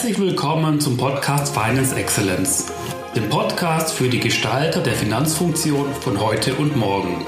Herzlich 0.00 0.18
willkommen 0.18 0.80
zum 0.80 0.96
Podcast 0.96 1.54
Finance 1.54 1.94
Excellence, 1.94 2.72
dem 3.14 3.28
Podcast 3.28 3.92
für 3.92 4.08
die 4.08 4.18
Gestalter 4.18 4.80
der 4.80 4.94
Finanzfunktion 4.94 5.92
von 5.92 6.18
heute 6.18 6.54
und 6.54 6.74
morgen. 6.74 7.26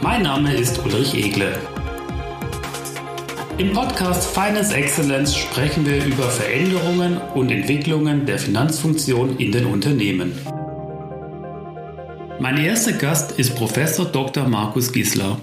Mein 0.00 0.22
Name 0.22 0.54
ist 0.54 0.82
Ulrich 0.82 1.12
Egle. 1.12 1.58
Im 3.58 3.74
Podcast 3.74 4.30
Finance 4.30 4.74
Excellence 4.74 5.36
sprechen 5.36 5.84
wir 5.84 6.02
über 6.06 6.30
Veränderungen 6.30 7.18
und 7.34 7.50
Entwicklungen 7.50 8.24
der 8.24 8.38
Finanzfunktion 8.38 9.36
in 9.36 9.52
den 9.52 9.66
Unternehmen. 9.66 10.32
Mein 12.40 12.56
erster 12.56 12.92
Gast 12.92 13.32
ist 13.32 13.54
Professor 13.54 14.06
Dr. 14.06 14.48
Markus 14.48 14.90
Gisler. 14.90 15.38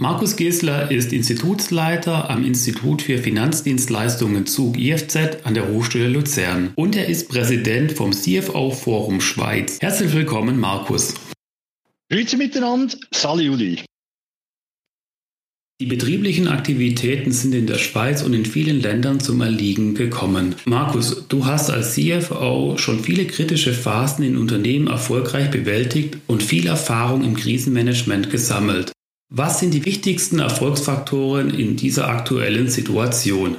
Markus 0.00 0.36
Gesler 0.36 0.92
ist 0.92 1.12
Institutsleiter 1.12 2.30
am 2.30 2.44
Institut 2.44 3.02
für 3.02 3.18
Finanzdienstleistungen 3.18 4.46
Zug 4.46 4.78
IFZ 4.78 5.38
an 5.42 5.54
der 5.54 5.68
Hochschule 5.72 6.06
Luzern 6.06 6.70
und 6.76 6.94
er 6.94 7.08
ist 7.08 7.28
Präsident 7.28 7.90
vom 7.90 8.12
CFO 8.12 8.70
Forum 8.70 9.20
Schweiz. 9.20 9.78
Herzlich 9.80 10.12
willkommen, 10.12 10.60
Markus. 10.60 11.14
Grüße 12.12 12.36
miteinander, 12.36 12.94
Sali 13.12 13.48
Uli. 13.48 13.80
Die 15.80 15.86
betrieblichen 15.86 16.46
Aktivitäten 16.46 17.32
sind 17.32 17.52
in 17.52 17.66
der 17.66 17.78
Schweiz 17.78 18.22
und 18.22 18.34
in 18.34 18.46
vielen 18.46 18.80
Ländern 18.80 19.18
zum 19.18 19.40
Erliegen 19.40 19.96
gekommen. 19.96 20.54
Markus, 20.64 21.26
du 21.26 21.44
hast 21.44 21.70
als 21.70 21.94
CFO 21.94 22.76
schon 22.78 23.02
viele 23.02 23.26
kritische 23.26 23.74
Phasen 23.74 24.24
in 24.24 24.36
Unternehmen 24.36 24.86
erfolgreich 24.86 25.50
bewältigt 25.50 26.18
und 26.28 26.44
viel 26.44 26.68
Erfahrung 26.68 27.24
im 27.24 27.34
Krisenmanagement 27.34 28.30
gesammelt. 28.30 28.92
Was 29.30 29.60
sind 29.60 29.74
die 29.74 29.84
wichtigsten 29.84 30.38
Erfolgsfaktoren 30.38 31.52
in 31.52 31.76
dieser 31.76 32.08
aktuellen 32.08 32.70
Situation? 32.70 33.58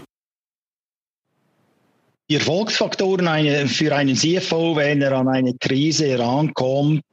Die 2.28 2.36
Erfolgsfaktoren 2.36 3.68
für 3.68 3.96
einen 3.96 4.16
CFO, 4.16 4.76
wenn 4.76 5.04
er 5.04 5.12
an 5.12 5.28
eine 5.28 5.54
Krise 5.60 6.08
herankommt, 6.08 7.04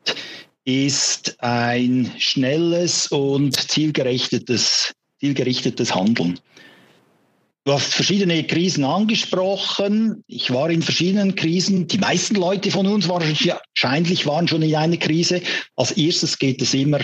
ist 0.65 1.37
ein 1.43 2.11
schnelles 2.19 3.09
und 3.09 3.55
zielgerichtetes, 3.57 4.95
zielgerichtetes 5.21 5.95
Handeln. 5.95 6.41
Du 7.65 7.73
hast 7.73 7.93
verschiedene 7.93 8.43
Krisen 8.45 8.84
angesprochen. 8.84 10.25
Ich 10.29 10.51
war 10.51 10.71
in 10.71 10.81
verschiedenen 10.81 11.34
Krisen. 11.34 11.89
Die 11.89 11.99
meisten 11.99 12.37
Leute 12.37 12.71
von 12.71 12.87
uns 12.87 13.07
wahrscheinlich 13.07 14.25
waren 14.25 14.49
schon 14.49 14.62
in 14.62 14.75
einer 14.75 14.97
Krise. 14.97 15.43
Als 15.75 15.93
erstes 15.93 16.39
geht 16.39 16.62
es 16.62 16.73
immer 16.73 17.01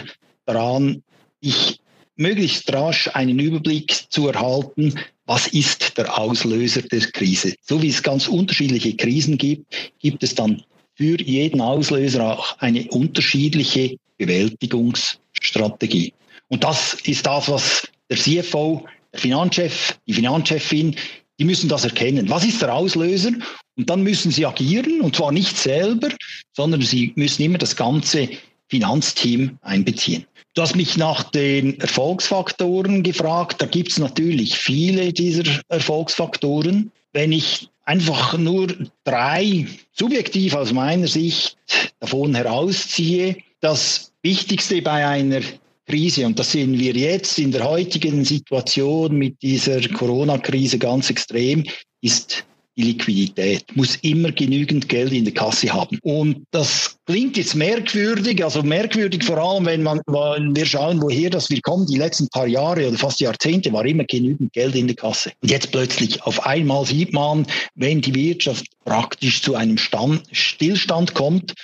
daran, 0.46 1.02
ich 1.42 1.80
möglichst 2.16 2.72
rasch 2.72 3.10
einen 3.12 3.38
Überblick 3.38 4.10
zu 4.10 4.28
erhalten, 4.28 4.98
was 5.26 5.48
ist 5.48 5.98
der 5.98 6.18
Auslöser 6.18 6.82
der 6.82 7.00
Krise. 7.00 7.54
So 7.62 7.82
wie 7.82 7.88
es 7.88 8.02
ganz 8.02 8.28
unterschiedliche 8.28 8.96
Krisen 8.96 9.36
gibt, 9.38 9.66
gibt 9.98 10.22
es 10.22 10.34
dann 10.34 10.62
für 10.94 11.20
jeden 11.20 11.60
Auslöser 11.60 12.38
auch 12.38 12.58
eine 12.58 12.84
unterschiedliche 12.88 13.96
Bewältigungsstrategie. 14.18 16.12
Und 16.48 16.64
das 16.64 16.94
ist 17.04 17.26
das, 17.26 17.48
was 17.48 17.88
der 18.10 18.18
CFO, 18.18 18.86
der 19.12 19.20
Finanzchef, 19.20 19.98
die 20.06 20.14
Finanzchefin, 20.14 20.96
die 21.38 21.44
müssen 21.44 21.68
das 21.68 21.84
erkennen. 21.84 22.28
Was 22.28 22.44
ist 22.44 22.60
der 22.62 22.74
Auslöser? 22.74 23.32
Und 23.76 23.88
dann 23.88 24.02
müssen 24.02 24.30
sie 24.30 24.44
agieren, 24.44 25.00
und 25.00 25.16
zwar 25.16 25.32
nicht 25.32 25.56
selber, 25.56 26.10
sondern 26.52 26.82
sie 26.82 27.12
müssen 27.16 27.42
immer 27.42 27.58
das 27.58 27.74
ganze 27.74 28.28
Finanzteam 28.68 29.58
einbeziehen. 29.62 30.26
Du 30.54 30.60
hast 30.60 30.76
mich 30.76 30.98
nach 30.98 31.24
den 31.24 31.80
Erfolgsfaktoren 31.80 33.02
gefragt. 33.02 33.62
Da 33.62 33.66
gibt 33.66 33.92
es 33.92 33.98
natürlich 33.98 34.56
viele 34.56 35.12
dieser 35.12 35.44
Erfolgsfaktoren. 35.68 36.92
Wenn 37.14 37.32
ich 37.32 37.70
einfach 37.84 38.36
nur 38.36 38.68
drei 39.04 39.66
subjektiv 39.92 40.54
aus 40.54 40.72
meiner 40.72 41.06
Sicht 41.06 41.56
davon 42.00 42.34
herausziehe, 42.34 43.36
das 43.60 44.12
Wichtigste 44.22 44.82
bei 44.82 45.06
einer 45.06 45.40
Krise, 45.86 46.26
und 46.26 46.38
das 46.38 46.52
sehen 46.52 46.78
wir 46.78 46.92
jetzt 46.92 47.38
in 47.38 47.50
der 47.50 47.64
heutigen 47.64 48.24
Situation 48.24 49.16
mit 49.16 49.40
dieser 49.40 49.80
Corona-Krise 49.88 50.78
ganz 50.78 51.08
extrem, 51.08 51.64
ist 52.02 52.44
die 52.76 52.82
Liquidität, 52.82 53.64
muss 53.76 53.96
immer 53.96 54.32
genügend 54.32 54.88
Geld 54.88 55.12
in 55.12 55.24
der 55.24 55.34
Kasse 55.34 55.72
haben. 55.72 55.98
Und 56.02 56.44
das 56.52 56.96
klingt 57.06 57.36
jetzt 57.36 57.54
merkwürdig, 57.54 58.42
also 58.42 58.62
merkwürdig 58.62 59.24
vor 59.24 59.38
allem, 59.38 59.66
wenn, 59.66 59.82
man, 59.82 60.00
wenn 60.06 60.56
wir 60.56 60.64
schauen, 60.64 61.02
woher 61.02 61.28
das 61.28 61.50
wir 61.50 61.60
kommen. 61.60 61.86
Die 61.86 61.98
letzten 61.98 62.28
paar 62.28 62.46
Jahre 62.46 62.88
oder 62.88 62.96
fast 62.96 63.20
Jahrzehnte 63.20 63.72
war 63.72 63.84
immer 63.84 64.04
genügend 64.04 64.52
Geld 64.52 64.74
in 64.74 64.86
der 64.86 64.96
Kasse. 64.96 65.32
Und 65.42 65.50
jetzt 65.50 65.70
plötzlich 65.70 66.22
auf 66.22 66.46
einmal 66.46 66.86
sieht 66.86 67.12
man, 67.12 67.46
wenn 67.74 68.00
die 68.00 68.14
Wirtschaft 68.14 68.66
praktisch 68.84 69.42
zu 69.42 69.54
einem 69.54 69.76
Stand, 69.76 70.22
Stillstand 70.32 71.14
kommt, 71.14 71.54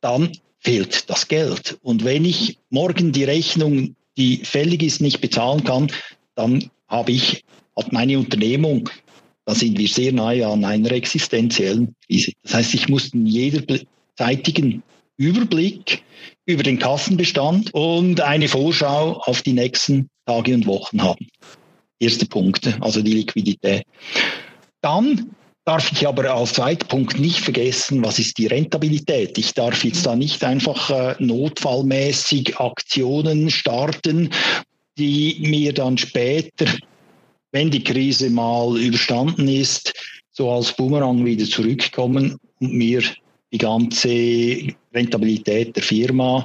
dann 0.00 0.30
fehlt 0.60 1.10
das 1.10 1.28
Geld. 1.28 1.76
Und 1.82 2.04
wenn 2.04 2.24
ich 2.24 2.58
morgen 2.70 3.12
die 3.12 3.24
Rechnung, 3.24 3.94
die 4.16 4.38
fällig 4.44 4.82
ist, 4.82 5.00
nicht 5.00 5.20
bezahlen 5.20 5.62
kann, 5.64 5.90
dann 6.34 6.70
habe 6.88 7.12
ich, 7.12 7.44
hat 7.76 7.92
meine 7.92 8.18
Unternehmung 8.18 8.88
da 9.46 9.54
sind 9.54 9.78
wir 9.78 9.88
sehr 9.88 10.12
nahe 10.12 10.46
an 10.46 10.64
einer 10.64 10.92
existenziellen 10.92 11.94
Krise. 12.06 12.32
Das 12.42 12.54
heißt, 12.54 12.74
ich 12.74 12.88
muss 12.88 13.12
einen 13.12 13.26
jederzeitigen 13.26 14.82
Überblick 15.16 16.02
über 16.46 16.62
den 16.62 16.78
Kassenbestand 16.78 17.72
und 17.72 18.20
eine 18.20 18.48
Vorschau 18.48 19.20
auf 19.24 19.42
die 19.42 19.52
nächsten 19.52 20.08
Tage 20.26 20.54
und 20.54 20.66
Wochen 20.66 21.02
haben. 21.02 21.28
Erste 22.00 22.26
Punkte, 22.26 22.76
also 22.80 23.02
die 23.02 23.14
Liquidität. 23.14 23.84
Dann 24.80 25.30
darf 25.64 25.90
ich 25.92 26.06
aber 26.06 26.34
als 26.34 26.54
zweiter 26.54 26.86
Punkt 26.86 27.18
nicht 27.18 27.38
vergessen, 27.38 28.04
was 28.04 28.18
ist 28.18 28.36
die 28.38 28.46
Rentabilität. 28.46 29.38
Ich 29.38 29.54
darf 29.54 29.84
jetzt 29.84 30.04
da 30.04 30.16
nicht 30.16 30.44
einfach 30.44 30.90
äh, 30.90 31.14
notfallmäßig 31.18 32.58
Aktionen 32.58 33.50
starten, 33.50 34.30
die 34.98 35.36
mir 35.40 35.72
dann 35.72 35.96
später 35.96 36.66
wenn 37.54 37.70
die 37.70 37.84
Krise 37.84 38.30
mal 38.30 38.76
überstanden 38.76 39.46
ist, 39.46 39.94
so 40.32 40.50
als 40.50 40.72
Boomerang 40.72 41.24
wieder 41.24 41.46
zurückkommen 41.46 42.36
und 42.58 42.74
mir 42.74 43.00
die 43.52 43.58
ganze 43.58 44.74
Rentabilität 44.92 45.76
der 45.76 45.82
Firma 45.84 46.44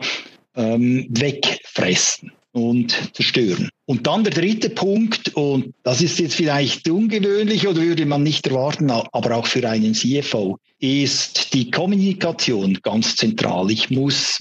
ähm, 0.56 1.08
wegfressen 1.10 2.32
und 2.52 2.96
zerstören. 3.14 3.70
Und 3.86 4.06
dann 4.06 4.24
der 4.24 4.34
dritte 4.34 4.70
Punkt, 4.70 5.36
und 5.36 5.74
das 5.82 6.00
ist 6.00 6.20
jetzt 6.20 6.36
vielleicht 6.36 6.88
ungewöhnlich 6.88 7.68
oder 7.68 7.82
würde 7.82 8.06
man 8.06 8.22
nicht 8.22 8.46
erwarten, 8.46 8.92
aber 8.92 9.36
auch 9.36 9.48
für 9.48 9.68
einen 9.68 9.96
CFO, 9.96 10.60
ist 10.80 11.56
die 11.56 11.72
Kommunikation 11.72 12.78
ganz 12.84 13.16
zentral. 13.16 13.72
Ich 13.72 13.90
muss 13.90 14.40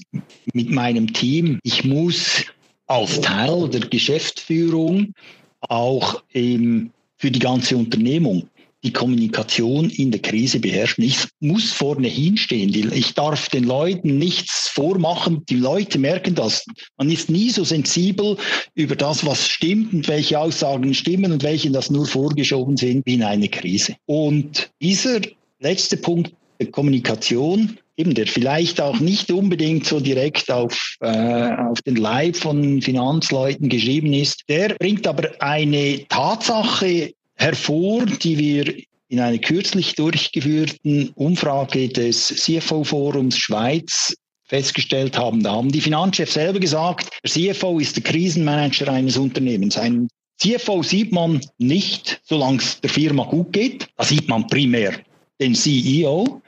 mit 0.53 0.69
meinem 0.69 1.11
Team, 1.13 1.59
ich 1.63 1.83
muss 1.83 2.43
als 2.85 3.21
Teil 3.21 3.69
der 3.69 3.81
Geschäftsführung 3.81 5.13
auch 5.61 6.23
ähm, 6.33 6.91
für 7.17 7.31
die 7.31 7.39
ganze 7.39 7.77
Unternehmung 7.77 8.49
die 8.83 8.93
Kommunikation 8.93 9.89
in 9.89 10.11
der 10.11 10.21
Krise 10.21 10.59
beherrschen. 10.59 11.03
Ich 11.03 11.17
muss 11.41 11.71
vorne 11.71 12.07
hinstehen. 12.07 12.73
Ich 12.93 13.13
darf 13.13 13.49
den 13.49 13.65
Leuten 13.65 14.17
nichts 14.17 14.69
vormachen. 14.69 15.45
Die 15.49 15.57
Leute 15.57 15.99
merken 15.99 16.35
das. 16.35 16.65
Man 16.97 17.11
ist 17.11 17.29
nie 17.29 17.49
so 17.49 17.65
sensibel 17.65 18.37
über 18.75 18.95
das, 18.95 19.25
was 19.25 19.49
stimmt 19.49 19.93
und 19.93 20.07
welche 20.07 20.39
Aussagen 20.39 20.93
stimmen 20.93 21.31
und 21.33 21.43
welche 21.43 21.71
das 21.71 21.89
nur 21.89 22.05
vorgeschoben 22.05 22.77
sind 22.77 23.05
wie 23.05 23.15
in 23.15 23.23
einer 23.23 23.49
Krise. 23.49 23.95
Und 24.05 24.71
dieser 24.81 25.19
letzte 25.59 25.97
Punkt 25.97 26.31
der 26.59 26.71
Kommunikation 26.71 27.77
eben 27.99 28.13
der 28.13 28.27
vielleicht 28.27 28.79
auch 28.79 28.99
nicht 29.01 29.29
unbedingt 29.29 29.85
so 29.85 29.99
direkt 29.99 30.49
auf, 30.49 30.95
äh, 31.01 31.51
auf 31.51 31.81
den 31.81 31.97
Leib 31.97 32.37
von 32.37 32.81
Finanzleuten 32.81 33.67
geschrieben 33.67 34.13
ist, 34.13 34.43
der 34.47 34.69
bringt 34.75 35.05
aber 35.05 35.29
eine 35.39 36.05
Tatsache 36.07 37.11
hervor, 37.35 38.05
die 38.05 38.37
wir 38.37 38.73
in 39.09 39.19
einer 39.19 39.37
kürzlich 39.37 39.95
durchgeführten 39.95 41.09
Umfrage 41.15 41.89
des 41.89 42.27
CFO-Forums 42.27 43.37
Schweiz 43.37 44.15
festgestellt 44.45 45.17
haben. 45.17 45.43
Da 45.43 45.51
haben 45.51 45.71
die 45.71 45.81
Finanzchefs 45.81 46.35
selber 46.35 46.59
gesagt, 46.59 47.09
der 47.23 47.31
CFO 47.31 47.79
ist 47.79 47.97
der 47.97 48.03
Krisenmanager 48.03 48.87
eines 48.91 49.17
Unternehmens. 49.17 49.77
Ein 49.77 50.07
CFO 50.37 50.83
sieht 50.83 51.11
man 51.11 51.41
nicht, 51.57 52.21
solange 52.23 52.59
es 52.59 52.79
der 52.79 52.89
Firma 52.89 53.25
gut 53.25 53.51
geht. 53.51 53.87
Da 53.97 54.05
sieht 54.05 54.29
man 54.29 54.47
primär 54.47 54.93
den 55.39 55.55
CEO. 55.55 56.41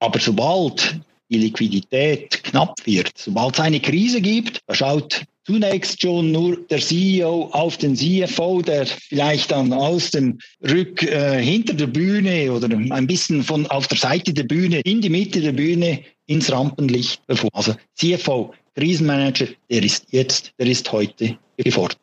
Aber 0.00 0.18
sobald 0.18 1.00
die 1.30 1.38
Liquidität 1.38 2.44
knapp 2.44 2.74
wird, 2.84 3.12
sobald 3.16 3.54
es 3.54 3.60
eine 3.60 3.80
Krise 3.80 4.20
gibt, 4.20 4.60
da 4.66 4.74
schaut 4.74 5.24
zunächst 5.46 6.00
schon 6.00 6.32
nur 6.32 6.56
der 6.68 6.80
CEO 6.80 7.48
auf 7.52 7.76
den 7.76 7.96
CFO, 7.96 8.62
der 8.62 8.86
vielleicht 8.86 9.50
dann 9.50 9.72
aus 9.72 10.10
dem 10.10 10.38
Rück 10.62 11.02
äh, 11.02 11.42
hinter 11.42 11.74
der 11.74 11.86
Bühne 11.86 12.52
oder 12.52 12.68
ein 12.68 13.06
bisschen 13.06 13.42
von 13.42 13.66
auf 13.66 13.86
der 13.88 13.98
Seite 13.98 14.32
der 14.32 14.44
Bühne 14.44 14.80
in 14.80 15.00
die 15.00 15.10
Mitte 15.10 15.40
der 15.40 15.52
Bühne 15.52 16.00
ins 16.26 16.50
Rampenlicht 16.50 17.20
bevor. 17.26 17.50
Also 17.52 17.74
CFO, 17.94 18.54
Krisenmanager, 18.74 19.46
der 19.70 19.82
ist 19.82 20.06
jetzt, 20.10 20.52
der 20.58 20.66
ist 20.66 20.90
heute 20.90 21.38
gefordert. 21.58 21.98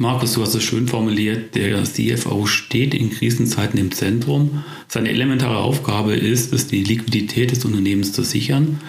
Markus, 0.00 0.34
du 0.34 0.42
hast 0.42 0.54
es 0.54 0.62
schön 0.62 0.86
formuliert, 0.86 1.56
der 1.56 1.82
CFO 1.82 2.46
steht 2.46 2.94
in 2.94 3.10
Krisenzeiten 3.10 3.80
im 3.80 3.90
Zentrum. 3.90 4.62
Seine 4.86 5.08
elementare 5.08 5.58
Aufgabe 5.58 6.14
ist 6.14 6.52
es, 6.52 6.68
die 6.68 6.84
Liquidität 6.84 7.50
des 7.50 7.64
Unternehmens 7.64 8.12
zu 8.12 8.22
sichern. 8.22 8.80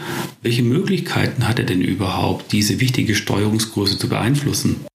Welche 0.44 0.62
Möglichkeiten 0.62 1.48
hat 1.48 1.58
er 1.58 1.66
denn 1.66 1.82
überhaupt, 1.82 2.52
diese 2.52 2.80
wichtige 2.80 3.16
Steuerungsgröße 3.16 3.98
zu 3.98 4.08
beeinflussen? 4.08 4.86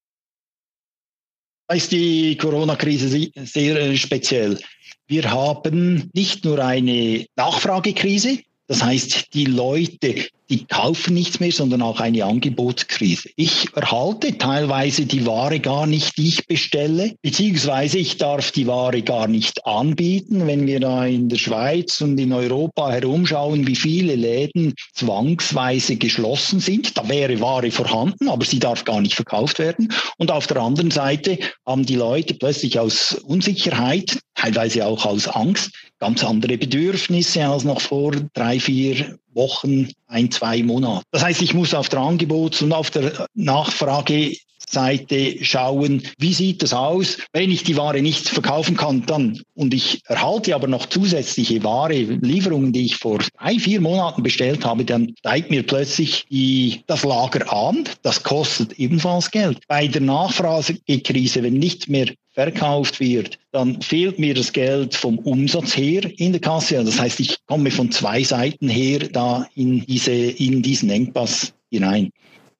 Da 1.67 1.75
ist 1.75 1.91
die 1.91 2.37
Corona-Krise 2.37 3.31
sehr 3.43 3.77
äh, 3.77 3.97
speziell. 3.97 4.61
Wir 5.09 5.29
haben 5.33 6.11
nicht 6.15 6.45
nur 6.45 6.65
eine 6.65 7.27
Nachfragekrise, 7.35 8.39
das 8.69 8.85
heißt, 8.85 9.35
die 9.35 9.47
Leute, 9.47 10.29
die 10.51 10.67
kaufen 10.67 11.15
nichts 11.15 11.41
mehr, 11.41 11.53
sondern 11.53 11.83
auch 11.83 12.01
eine 12.01 12.25
Angebotskrise. 12.25 13.31
Ich 13.37 13.69
erhalte 13.75 14.37
teilweise 14.37 15.07
die 15.07 15.27
Ware 15.27 15.61
gar 15.61 15.87
nicht, 15.87 16.17
die 16.19 16.29
ich 16.29 16.47
bestelle, 16.47 17.15
beziehungsweise 17.23 17.99
ich 17.99 18.19
darf 18.19 18.51
die 18.53 18.67
Ware 18.67 19.03
gar 19.03 19.27
nicht 19.27 19.67
anbieten. 19.67 20.47
Wenn 20.47 20.67
wir 20.67 20.81
da 20.81 21.07
in 21.07 21.29
der 21.29 21.39
Schweiz 21.39 22.01
und 22.01 22.19
in 22.19 22.33
Europa 22.33 22.91
herumschauen, 22.91 23.67
wie 23.67 23.77
viele 23.77 24.15
Läden 24.15 24.75
zwangsweise 24.93 25.97
geschlossen 25.97 26.61
sind, 26.61 26.97
da 26.97 27.09
wäre 27.09 27.41
Ware 27.41 27.71
vorhanden, 27.71 28.29
aber 28.29 28.45
sie 28.45 28.59
darf 28.59 28.85
gar 28.85 29.01
nicht 29.01 29.15
verkauft 29.15 29.59
werden. 29.59 29.93
Und 30.19 30.31
auf 30.31 30.47
der 30.47 30.59
anderen 30.59 30.91
Seite 30.91 31.39
haben 31.67 31.87
die 31.87 31.97
Leute 31.97 32.35
plötzlich 32.35 32.79
aus 32.79 33.15
Unsicherheit, 33.25 34.19
teilweise 34.35 34.87
auch 34.87 35.07
aus 35.07 35.27
Angst, 35.29 35.73
ganz 36.01 36.23
andere 36.23 36.59
Bedürfnisse 36.59 37.47
als 37.47 37.65
noch 37.65 37.81
vor 37.81 38.13
drei, 38.35 38.61
vier 38.61 39.19
Wochen, 39.35 39.91
ein, 40.07 40.31
zwei 40.31 40.63
Monaten. 40.63 41.05
Das 41.11 41.25
heißt, 41.25 41.43
ich 41.43 41.55
muss 41.55 41.75
auf 41.75 41.89
der 41.89 42.01
Angebots- 42.01 42.63
und 42.63 42.73
auf 42.73 42.91
der 42.91 43.27
Nachfrage 43.35 44.37
Seite 44.71 45.45
schauen, 45.45 46.03
wie 46.19 46.35
sieht 46.35 46.63
das 46.63 46.73
aus, 46.73 47.19
wenn 47.33 47.51
ich 47.51 47.65
die 47.65 47.77
Ware 47.77 48.03
nicht 48.03 48.29
verkaufen 48.29 48.77
kann, 48.77 49.05
dann 49.07 49.41
und 49.55 49.75
ich 49.75 50.01
erhalte 50.07 50.55
aber 50.55 50.67
noch 50.67 50.87
zusätzliche 50.87 51.63
Ware, 51.65 51.95
Lieferungen, 51.95 52.73
die 52.73 52.87
ich 52.87 52.97
vor 52.97 53.19
drei, 53.39 53.59
vier 53.59 53.81
Monaten 53.81 54.23
bestellt 54.23 54.65
habe, 54.65 54.85
dann 54.85 55.15
steigt 55.19 55.51
mir 55.51 55.63
plötzlich 55.63 56.27
die, 56.31 56.83
das 56.87 57.05
Lager 57.05 57.53
an. 57.53 57.85
Das 58.03 58.23
kostet 58.23 58.79
ebenfalls 58.79 59.31
Geld. 59.31 59.59
Bei 59.69 59.87
der 59.87 60.01
Nachfragekrise, 60.01 61.43
wenn 61.43 61.55
nicht 61.55 61.89
mehr 61.89 62.07
verkauft 62.35 63.01
wird, 63.01 63.39
dann 63.53 63.81
fehlt 63.81 64.19
mir 64.19 64.35
das 64.35 64.53
Geld 64.53 64.95
vom 64.95 65.19
Umsatz 65.21 65.77
her 65.77 66.03
in 66.19 66.33
der 66.33 66.41
Kasse. 66.41 66.83
Das 66.85 67.01
heißt, 67.01 67.21
ich 67.21 67.37
komme 67.47 67.71
von 67.71 67.91
zwei 67.91 68.23
Seiten 68.23 68.69
her 68.69 68.99
da 68.99 69.47
in 69.55 69.87
diese, 69.87 70.13
in 70.13 70.63
diesen 70.63 70.91
Engpass 70.91 71.55
hinein. 71.71 72.11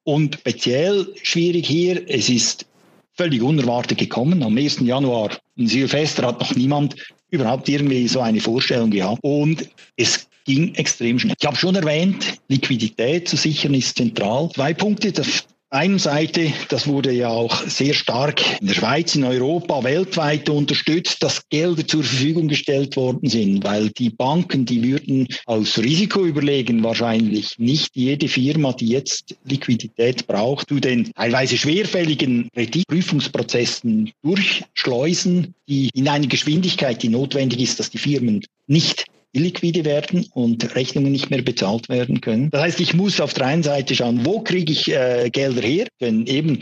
Und 0.03 0.35
speziell 0.35 1.07
schwierig 1.21 1.67
hier, 1.67 2.03
es 2.07 2.29
ist 2.29 2.65
völlig 3.13 3.41
unerwartet 3.41 3.97
gekommen. 3.97 4.43
Am 4.43 4.57
1. 4.57 4.79
Januar, 4.81 5.31
in 5.55 5.67
Silvester, 5.67 6.27
hat 6.27 6.39
noch 6.39 6.55
niemand 6.55 6.95
überhaupt 7.29 7.67
irgendwie 7.67 8.07
so 8.07 8.21
eine 8.21 8.39
Vorstellung 8.39 8.91
gehabt. 8.91 9.19
Und 9.23 9.67
es 9.97 10.27
ging 10.45 10.73
extrem 10.75 11.19
schnell. 11.19 11.35
Ich 11.39 11.45
habe 11.45 11.57
schon 11.57 11.75
erwähnt, 11.75 12.39
Liquidität 12.47 13.27
zu 13.27 13.35
sichern 13.35 13.73
ist 13.73 13.97
zentral. 13.97 14.49
Zwei 14.53 14.73
Punkte. 14.73 15.11
Das 15.11 15.45
einen 15.75 15.99
Seite, 15.99 16.53
das 16.69 16.87
wurde 16.87 17.11
ja 17.11 17.29
auch 17.29 17.67
sehr 17.67 17.93
stark 17.93 18.41
in 18.61 18.67
der 18.67 18.73
Schweiz, 18.73 19.13
in 19.15 19.25
Europa, 19.25 19.83
weltweit 19.83 20.49
unterstützt, 20.49 21.21
dass 21.21 21.47
Gelder 21.49 21.85
zur 21.85 22.03
Verfügung 22.03 22.47
gestellt 22.47 22.95
worden 22.95 23.29
sind, 23.29 23.63
weil 23.63 23.89
die 23.89 24.09
Banken, 24.09 24.65
die 24.65 24.81
würden 24.81 25.27
aus 25.45 25.77
Risiko 25.77 26.25
überlegen, 26.25 26.83
wahrscheinlich 26.83 27.59
nicht 27.59 27.95
jede 27.95 28.27
Firma, 28.29 28.71
die 28.73 28.87
jetzt 28.87 29.35
Liquidität 29.43 30.25
braucht, 30.27 30.69
zu 30.69 30.79
den 30.79 31.11
teilweise 31.13 31.57
schwerfälligen 31.57 32.49
Kreditprüfungsprozessen 32.53 34.11
durchschleusen, 34.23 35.53
die 35.67 35.89
in 35.93 36.07
einer 36.07 36.27
Geschwindigkeit, 36.27 37.03
die 37.03 37.09
notwendig 37.09 37.59
ist, 37.59 37.79
dass 37.79 37.89
die 37.89 37.97
Firmen 37.97 38.45
nicht 38.67 39.05
illiquide 39.35 39.85
werden 39.85 40.25
und 40.33 40.75
Rechnungen 40.75 41.11
nicht 41.11 41.29
mehr 41.29 41.41
bezahlt 41.41 41.89
werden 41.89 42.21
können. 42.21 42.49
Das 42.51 42.61
heißt, 42.61 42.79
ich 42.79 42.93
muss 42.93 43.19
auf 43.19 43.33
der 43.33 43.47
einen 43.47 43.63
Seite 43.63 43.95
schauen, 43.95 44.25
wo 44.25 44.41
kriege 44.41 44.71
ich 44.71 44.91
äh, 44.91 45.29
Gelder 45.29 45.61
her, 45.61 45.87
wenn 45.99 46.25
eben 46.25 46.59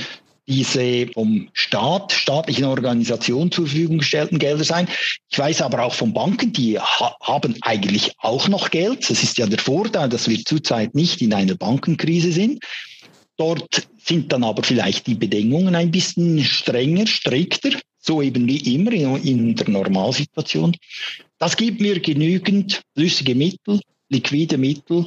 diese 0.47 1.07
vom 1.07 1.49
Staat, 1.53 2.11
staatlichen 2.11 2.65
Organisationen 2.65 3.51
zur 3.51 3.65
Verfügung 3.65 3.99
gestellten 3.99 4.39
Gelder 4.39 4.63
sein. 4.63 4.87
Ich 5.31 5.39
weiß 5.39 5.61
aber 5.61 5.83
auch 5.83 5.93
von 5.93 6.13
Banken, 6.13 6.51
die 6.51 6.77
ha 6.77 7.15
haben 7.21 7.55
eigentlich 7.61 8.11
auch 8.19 8.47
noch 8.49 8.69
Geld. 8.69 9.09
Das 9.09 9.23
ist 9.23 9.37
ja 9.37 9.45
der 9.45 9.59
Vorteil, 9.59 10.09
dass 10.09 10.27
wir 10.27 10.43
zurzeit 10.43 10.95
nicht 10.95 11.21
in 11.21 11.33
einer 11.33 11.55
Bankenkrise 11.55 12.31
sind. 12.31 12.61
Dort 13.37 13.87
sind 13.97 14.31
dann 14.31 14.43
aber 14.43 14.63
vielleicht 14.63 15.07
die 15.07 15.15
Bedingungen 15.15 15.75
ein 15.75 15.91
bisschen 15.91 16.43
strenger, 16.43 17.07
strikter, 17.07 17.71
so 18.03 18.21
eben 18.21 18.47
wie 18.47 18.75
immer 18.75 18.91
in, 18.91 19.55
der 19.55 19.69
Normalsituation. 19.69 20.75
Das 21.39 21.57
gibt 21.57 21.81
mir 21.81 22.00
genügend 22.00 22.81
flüssige 22.95 23.33
Mittel, 23.33 23.79
liquide 24.09 24.57
Mittel, 24.57 25.05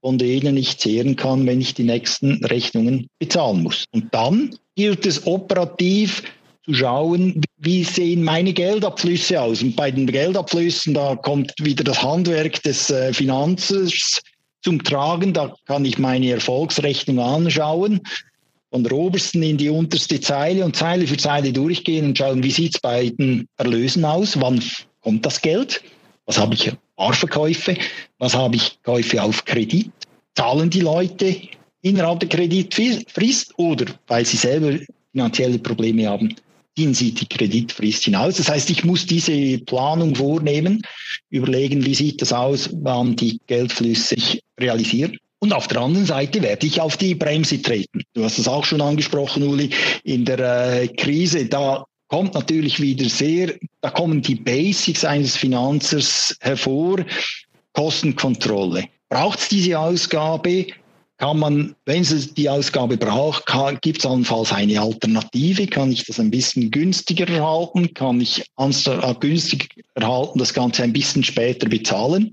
von 0.00 0.18
denen 0.18 0.56
ich 0.56 0.78
zehren 0.78 1.16
kann, 1.16 1.46
wenn 1.46 1.60
ich 1.60 1.74
die 1.74 1.82
nächsten 1.82 2.44
Rechnungen 2.44 3.08
bezahlen 3.18 3.62
muss. 3.62 3.84
Und 3.92 4.14
dann 4.14 4.56
gilt 4.76 5.04
es 5.04 5.26
operativ 5.26 6.22
zu 6.64 6.74
schauen, 6.74 7.40
wie 7.58 7.82
sehen 7.84 8.22
meine 8.22 8.52
Geldabflüsse 8.52 9.40
aus. 9.40 9.62
Und 9.62 9.74
bei 9.74 9.90
den 9.90 10.06
Geldabflüssen, 10.06 10.94
da 10.94 11.16
kommt 11.16 11.52
wieder 11.60 11.82
das 11.82 12.02
Handwerk 12.02 12.62
des 12.62 12.90
äh, 12.90 13.12
Finanzers 13.12 14.20
zum 14.62 14.82
Tragen. 14.82 15.32
Da 15.32 15.54
kann 15.66 15.84
ich 15.84 15.98
meine 15.98 16.30
Erfolgsrechnung 16.30 17.20
anschauen, 17.20 18.00
von 18.76 18.84
der 18.84 18.92
obersten 18.92 19.42
in 19.42 19.56
die 19.56 19.70
unterste 19.70 20.20
Zeile 20.20 20.62
und 20.62 20.76
Zeile 20.76 21.06
für 21.06 21.16
Zeile 21.16 21.50
durchgehen 21.50 22.04
und 22.04 22.18
schauen, 22.18 22.42
wie 22.42 22.50
sieht 22.50 22.74
es 22.74 22.80
bei 22.82 23.08
den 23.08 23.48
Erlösen 23.56 24.04
aus, 24.04 24.38
wann 24.38 24.62
kommt 25.00 25.24
das 25.24 25.40
Geld? 25.40 25.82
Was 26.26 26.36
habe 26.36 26.52
ich 26.52 26.70
Barverkäufe? 26.94 27.74
Was 28.18 28.34
habe 28.34 28.56
ich 28.56 28.78
Käufe 28.82 29.22
auf 29.22 29.46
Kredit? 29.46 29.90
Zahlen 30.34 30.68
die 30.68 30.82
Leute 30.82 31.36
innerhalb 31.80 32.20
der 32.20 32.28
Kreditfrist 32.28 33.54
oder 33.56 33.86
weil 34.08 34.26
sie 34.26 34.36
selber 34.36 34.78
finanzielle 35.10 35.58
Probleme 35.58 36.06
haben, 36.06 36.36
ziehen 36.76 36.92
sie 36.92 37.12
die 37.12 37.26
Kreditfrist 37.26 38.04
hinaus. 38.04 38.36
Das 38.36 38.50
heißt, 38.50 38.68
ich 38.68 38.84
muss 38.84 39.06
diese 39.06 39.56
Planung 39.60 40.14
vornehmen, 40.14 40.82
überlegen, 41.30 41.82
wie 41.86 41.94
sieht 41.94 42.20
das 42.20 42.34
aus, 42.34 42.68
wann 42.82 43.16
die 43.16 43.40
Geldflüsse 43.46 44.16
sich 44.16 44.42
realisieren. 44.60 45.16
Und 45.38 45.52
auf 45.52 45.68
der 45.68 45.80
anderen 45.80 46.06
Seite 46.06 46.42
werde 46.42 46.66
ich 46.66 46.80
auf 46.80 46.96
die 46.96 47.14
Bremse 47.14 47.60
treten. 47.60 48.02
Du 48.14 48.24
hast 48.24 48.38
es 48.38 48.48
auch 48.48 48.64
schon 48.64 48.80
angesprochen, 48.80 49.42
Uli, 49.42 49.70
in 50.02 50.24
der 50.24 50.38
äh, 50.82 50.88
Krise, 50.88 51.46
da 51.46 51.84
kommt 52.08 52.34
natürlich 52.34 52.80
wieder 52.80 53.08
sehr, 53.08 53.54
da 53.80 53.90
kommen 53.90 54.22
die 54.22 54.36
Basics 54.36 55.04
eines 55.04 55.36
Finanzers 55.36 56.36
hervor. 56.40 57.04
Kostenkontrolle. 57.74 58.84
Braucht 59.10 59.38
es 59.38 59.48
diese 59.48 59.78
Ausgabe? 59.78 60.66
Kann 61.18 61.38
man, 61.38 61.74
wenn 61.86 62.02
es 62.02 62.34
die 62.34 62.48
Ausgabe 62.48 62.98
braucht, 62.98 63.46
gibt 63.80 63.98
es 63.98 64.06
allenfalls 64.06 64.52
eine 64.52 64.78
Alternative? 64.78 65.66
Kann 65.66 65.90
ich 65.90 66.04
das 66.04 66.20
ein 66.20 66.30
bisschen 66.30 66.70
günstiger 66.70 67.26
erhalten? 67.26 67.94
Kann 67.94 68.20
ich 68.20 68.40
äh, 68.58 69.14
günstiger 69.18 69.66
erhalten, 69.94 70.38
das 70.38 70.52
Ganze 70.52 70.82
ein 70.82 70.92
bisschen 70.92 71.24
später 71.24 71.70
bezahlen? 71.70 72.32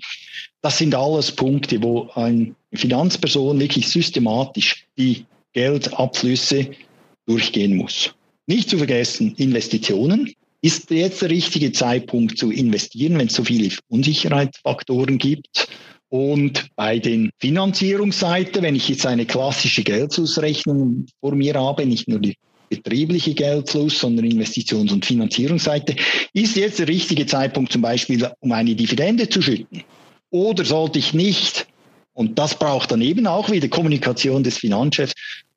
Das 0.61 0.77
sind 0.77 0.95
alles 0.95 1.31
Punkte, 1.31 1.81
wo 1.81 2.09
eine 2.15 2.55
Finanzperson 2.73 3.57
wirklich 3.59 3.87
systematisch 3.87 4.85
die 4.97 5.25
Geldabflüsse 5.53 6.71
durchgehen 7.25 7.77
muss. 7.77 8.13
Nicht 8.47 8.69
zu 8.69 8.77
vergessen, 8.77 9.33
Investitionen. 9.37 10.33
Ist 10.61 10.89
jetzt 10.91 11.21
der 11.21 11.29
richtige 11.29 11.71
Zeitpunkt 11.71 12.37
zu 12.37 12.51
investieren, 12.51 13.17
wenn 13.17 13.27
es 13.27 13.33
so 13.33 13.43
viele 13.43 13.73
Unsicherheitsfaktoren 13.89 15.17
gibt? 15.17 15.67
Und 16.13 16.67
bei 16.75 17.00
den 17.00 17.32
Finanzierungsseite, 17.39 18.62
wenn 18.62 18.75
ich 18.75 18.88
jetzt 18.88 19.03
eine 19.03 19.25
klassische 19.25 19.82
Geldflussrechnung 19.82 21.08
vor 21.20 21.34
mir 21.34 21.55
habe, 21.55 21.88
nicht 21.88 22.08
nur 22.08 22.20
die 22.20 22.36
betriebliche 22.70 23.34
Geldfluss, 23.34 23.98
sondern 23.98 24.27
Investitions- 24.27 24.93
und 24.93 25.03
Finanzierungsseite, 25.03 25.96
ist 26.34 26.55
jetzt 26.55 26.77
der 26.77 26.88
richtige 26.88 27.25
Zeitpunkt 27.25 27.72
zum 27.72 27.82
Beispiel, 27.82 28.29
um 28.41 28.51
eine 28.51 28.75
Dividende 28.75 29.27
zu 29.27 29.41
schütten? 29.41 29.82
Oder 30.29 30.63
sollte 30.65 31.00
ich 31.00 31.15
nicht, 31.15 31.65
und 32.13 32.38
das 32.38 32.60
braucht 32.60 32.91
dann 32.91 33.01
eben 33.01 33.25
auch 33.25 33.50
wieder 33.50 33.67
Kommunikation 33.67 34.43
des 34.43 34.60
Finanzchefs, 34.60 35.13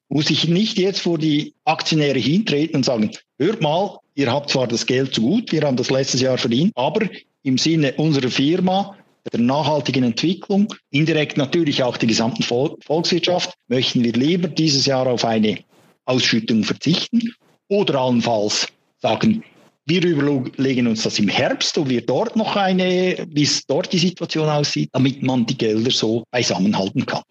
muss 0.08 0.30
ich 0.30 0.48
nicht 0.48 0.78
jetzt 0.78 1.00
vor 1.00 1.18
die 1.18 1.52
Aktionäre 1.66 2.18
hintreten 2.18 2.76
und 2.76 2.86
sagen, 2.86 3.10
hört 3.38 3.60
mal, 3.60 3.98
ihr 4.14 4.32
habt 4.32 4.48
zwar 4.48 4.66
das 4.66 4.86
Geld 4.86 5.12
zu 5.12 5.20
gut, 5.20 5.52
wir 5.52 5.60
haben 5.60 5.76
das 5.76 5.90
letztes 5.90 6.22
Jahr 6.22 6.38
verdient, 6.38 6.72
aber 6.76 7.06
im 7.42 7.58
Sinne 7.58 7.92
unserer 7.98 8.30
Firma, 8.30 8.96
der 9.36 9.44
nachhaltigen 9.44 10.02
Entwicklung, 10.02 10.72
indirekt 10.90 11.36
natürlich 11.36 11.82
auch 11.82 11.96
der 11.96 12.08
gesamten 12.08 12.42
Volkswirtschaft, 12.42 13.54
möchten 13.68 14.02
wir 14.02 14.12
lieber 14.12 14.48
dieses 14.48 14.86
Jahr 14.86 15.06
auf 15.06 15.24
eine 15.24 15.58
Ausschüttung 16.06 16.64
verzichten 16.64 17.34
oder 17.68 18.00
allenfalls 18.00 18.68
sagen, 18.98 19.44
wir 19.84 20.04
überlegen 20.04 20.86
uns 20.88 21.02
das 21.02 21.18
im 21.18 21.28
Herbst, 21.28 21.78
ob 21.78 21.88
wir 21.88 22.04
dort 22.04 22.34
noch 22.34 22.56
eine, 22.56 23.26
wie 23.30 23.48
dort 23.68 23.92
die 23.92 23.98
Situation 23.98 24.48
aussieht, 24.48 24.88
damit 24.92 25.22
man 25.22 25.46
die 25.46 25.56
Gelder 25.56 25.90
so 25.90 26.24
beisammenhalten 26.30 27.06
kann. 27.06 27.22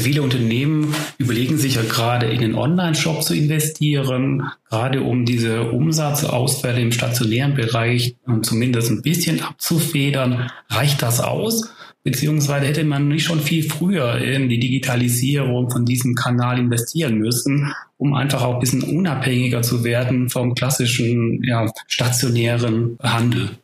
Viele 0.00 0.22
Unternehmen 0.22 0.94
überlegen 1.18 1.58
sich 1.58 1.76
ja 1.76 1.82
gerade 1.82 2.26
in 2.26 2.40
den 2.40 2.54
Online-Shop 2.54 3.22
zu 3.22 3.34
investieren, 3.34 4.50
gerade 4.68 5.02
um 5.02 5.24
diese 5.24 5.70
Umsatzausfälle 5.70 6.80
im 6.80 6.92
stationären 6.92 7.54
Bereich 7.54 8.16
zumindest 8.42 8.90
ein 8.90 9.02
bisschen 9.02 9.42
abzufedern. 9.42 10.50
Reicht 10.68 11.02
das 11.02 11.20
aus? 11.20 11.70
Beziehungsweise 12.06 12.66
hätte 12.66 12.84
man 12.84 13.08
nicht 13.08 13.24
schon 13.24 13.40
viel 13.40 13.64
früher 13.64 14.18
in 14.18 14.48
die 14.48 14.60
Digitalisierung 14.60 15.70
von 15.70 15.84
diesem 15.84 16.14
Kanal 16.14 16.56
investieren 16.58 17.18
müssen, 17.18 17.72
um 17.96 18.14
einfach 18.14 18.42
auch 18.42 18.54
ein 18.54 18.60
bisschen 18.60 18.84
unabhängiger 18.84 19.62
zu 19.62 19.82
werden 19.82 20.28
vom 20.28 20.54
klassischen 20.54 21.42
ja, 21.42 21.68
stationären 21.88 22.96
Handel. 23.02 23.58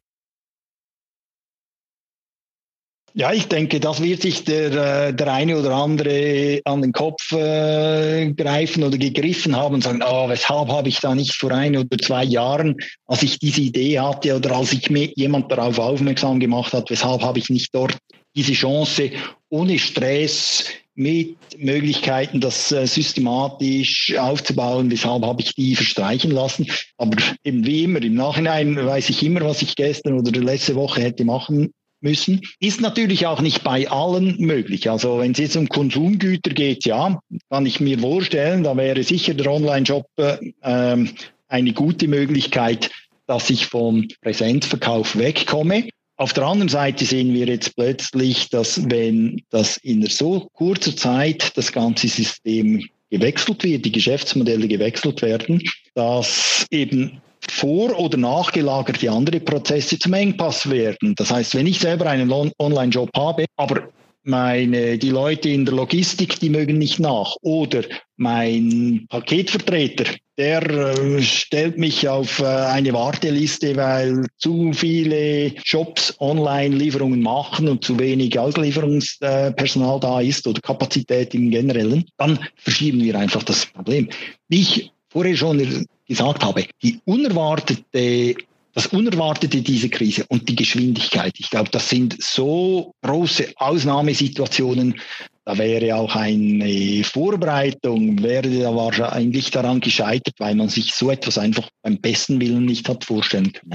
Ja, 3.14 3.30
ich 3.30 3.46
denke, 3.46 3.78
das 3.78 4.02
wird 4.02 4.22
sich 4.22 4.44
der, 4.44 5.08
äh, 5.08 5.14
der 5.14 5.32
eine 5.34 5.58
oder 5.58 5.74
andere 5.74 6.62
an 6.64 6.80
den 6.80 6.92
Kopf 6.92 7.30
äh, 7.32 8.32
greifen 8.32 8.82
oder 8.84 8.96
gegriffen 8.96 9.54
haben 9.54 9.74
und 9.74 9.84
sagen, 9.84 10.02
oh, 10.02 10.30
weshalb 10.30 10.68
habe 10.68 10.88
ich 10.88 10.98
da 11.00 11.14
nicht 11.14 11.34
vor 11.34 11.50
ein 11.50 11.76
oder 11.76 11.98
zwei 11.98 12.24
Jahren, 12.24 12.76
als 13.06 13.22
ich 13.22 13.38
diese 13.38 13.60
Idee 13.60 14.00
hatte 14.00 14.34
oder 14.34 14.56
als 14.56 14.72
ich 14.72 14.88
mir 14.88 15.10
jemand 15.14 15.52
darauf 15.52 15.78
aufmerksam 15.78 16.40
gemacht 16.40 16.72
hat, 16.72 16.88
weshalb 16.88 17.20
habe 17.20 17.38
ich 17.38 17.50
nicht 17.50 17.74
dort 17.74 17.98
diese 18.34 18.54
Chance 18.54 19.10
ohne 19.50 19.78
Stress 19.78 20.64
mit 20.94 21.36
Möglichkeiten, 21.58 22.40
das 22.40 22.72
äh, 22.72 22.86
systematisch 22.86 24.16
aufzubauen. 24.16 24.90
Weshalb 24.90 25.22
habe 25.22 25.42
ich 25.42 25.54
die 25.54 25.76
verstreichen 25.76 26.30
lassen? 26.30 26.66
Aber 26.96 27.18
eben 27.44 27.66
wie 27.66 27.84
immer, 27.84 28.02
im 28.02 28.14
Nachhinein 28.14 28.74
weiß 28.74 29.10
ich 29.10 29.22
immer, 29.22 29.42
was 29.42 29.60
ich 29.60 29.76
gestern 29.76 30.18
oder 30.18 30.30
letzte 30.40 30.74
Woche 30.76 31.02
hätte 31.02 31.26
machen 31.26 31.74
müssen. 32.02 32.40
Ist 32.60 32.80
natürlich 32.80 33.26
auch 33.26 33.40
nicht 33.40 33.64
bei 33.64 33.88
allen 33.88 34.36
möglich. 34.38 34.90
Also 34.90 35.18
wenn 35.18 35.32
es 35.32 35.38
jetzt 35.38 35.56
um 35.56 35.68
Konsumgüter 35.68 36.50
geht, 36.50 36.84
ja, 36.84 37.20
kann 37.50 37.66
ich 37.66 37.80
mir 37.80 37.98
vorstellen, 37.98 38.64
da 38.64 38.76
wäre 38.76 39.02
sicher 39.02 39.34
der 39.34 39.50
Online-Shop 39.50 40.06
äh, 40.16 41.06
eine 41.48 41.72
gute 41.72 42.08
Möglichkeit, 42.08 42.90
dass 43.26 43.50
ich 43.50 43.66
vom 43.66 44.08
Präsenzverkauf 44.20 45.16
wegkomme. 45.16 45.88
Auf 46.16 46.32
der 46.34 46.44
anderen 46.44 46.68
Seite 46.68 47.04
sehen 47.04 47.32
wir 47.32 47.46
jetzt 47.46 47.74
plötzlich, 47.74 48.50
dass 48.50 48.90
wenn 48.90 49.42
das 49.50 49.76
in 49.78 50.04
so 50.06 50.48
kurzer 50.52 50.94
Zeit 50.94 51.56
das 51.56 51.72
ganze 51.72 52.08
System 52.08 52.86
gewechselt 53.10 53.64
wird, 53.64 53.84
die 53.84 53.92
Geschäftsmodelle 53.92 54.68
gewechselt 54.68 55.22
werden, 55.22 55.62
dass 55.94 56.66
eben 56.70 57.21
vor- 57.50 57.98
oder 57.98 58.18
nachgelagerte 58.18 59.10
andere 59.10 59.40
Prozesse 59.40 59.98
zum 59.98 60.12
Engpass 60.12 60.68
werden. 60.70 61.14
Das 61.16 61.30
heißt, 61.30 61.54
wenn 61.54 61.66
ich 61.66 61.80
selber 61.80 62.06
einen 62.06 62.32
Online-Job 62.58 63.10
habe, 63.16 63.46
aber 63.56 63.88
meine, 64.24 64.98
die 64.98 65.10
Leute 65.10 65.48
in 65.48 65.64
der 65.64 65.74
Logistik, 65.74 66.38
die 66.38 66.50
mögen 66.50 66.78
nicht 66.78 67.00
nach. 67.00 67.34
Oder 67.42 67.82
mein 68.16 69.06
Paketvertreter, 69.08 70.04
der 70.38 70.62
äh, 70.62 71.22
stellt 71.22 71.78
mich 71.78 72.08
auf 72.08 72.38
äh, 72.38 72.44
eine 72.44 72.92
Warteliste, 72.92 73.74
weil 73.76 74.26
zu 74.38 74.72
viele 74.72 75.54
Shops 75.64 76.14
Online-Lieferungen 76.20 77.20
machen 77.20 77.68
und 77.68 77.84
zu 77.84 77.98
wenig 77.98 78.38
Auslieferungspersonal 78.38 79.98
da 80.00 80.20
ist 80.20 80.46
oder 80.46 80.60
Kapazität 80.60 81.34
im 81.34 81.50
Generellen. 81.50 82.04
Dann 82.16 82.38
verschieben 82.56 83.00
wir 83.00 83.18
einfach 83.18 83.42
das 83.42 83.66
Problem. 83.66 84.08
Ich 84.48 84.92
vorher 85.12 85.36
schon 85.36 85.86
gesagt 86.06 86.44
habe, 86.44 86.64
die 86.82 87.00
unerwartete 87.04 88.34
das 88.74 88.86
Unerwartete 88.86 89.60
dieser 89.60 89.88
Krise 89.88 90.24
und 90.28 90.48
die 90.48 90.56
Geschwindigkeit, 90.56 91.34
ich 91.38 91.50
glaube, 91.50 91.68
das 91.70 91.88
sind 91.88 92.16
so 92.22 92.94
große 93.02 93.52
Ausnahmesituationen, 93.56 94.98
da 95.44 95.58
wäre 95.58 95.96
auch 95.96 96.14
eine 96.14 97.02
Vorbereitung, 97.04 98.22
wäre 98.22 98.48
da 98.48 98.74
wahrscheinlich 98.74 99.50
daran 99.50 99.80
gescheitert, 99.80 100.34
weil 100.38 100.54
man 100.54 100.68
sich 100.68 100.94
so 100.94 101.10
etwas 101.10 101.36
einfach 101.36 101.68
beim 101.82 101.98
besten 102.00 102.40
Willen 102.40 102.64
nicht 102.64 102.88
hat 102.88 103.04
vorstellen 103.04 103.52
können. 103.52 103.74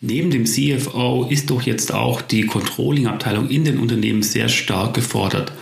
Neben 0.00 0.30
dem 0.30 0.44
CFO 0.44 1.26
ist 1.30 1.48
doch 1.48 1.62
jetzt 1.62 1.92
auch 1.92 2.20
die 2.20 2.42
Controlling-Abteilung 2.42 3.48
in 3.48 3.64
den 3.64 3.78
Unternehmen 3.78 4.22
sehr 4.22 4.50
stark 4.50 4.92
gefordert. 4.92 5.52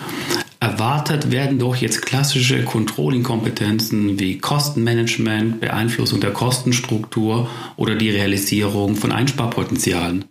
Erwartet 0.64 1.30
werden 1.30 1.58
doch 1.58 1.76
jetzt 1.76 2.06
klassische 2.06 2.64
Controlling-Kompetenzen 2.64 4.18
wie 4.18 4.38
Kostenmanagement, 4.38 5.60
Beeinflussung 5.60 6.20
der 6.20 6.32
Kostenstruktur 6.32 7.50
oder 7.76 7.96
die 7.96 8.08
Realisierung 8.08 8.96
von 8.96 9.12
Einsparpotenzialen. 9.12 10.24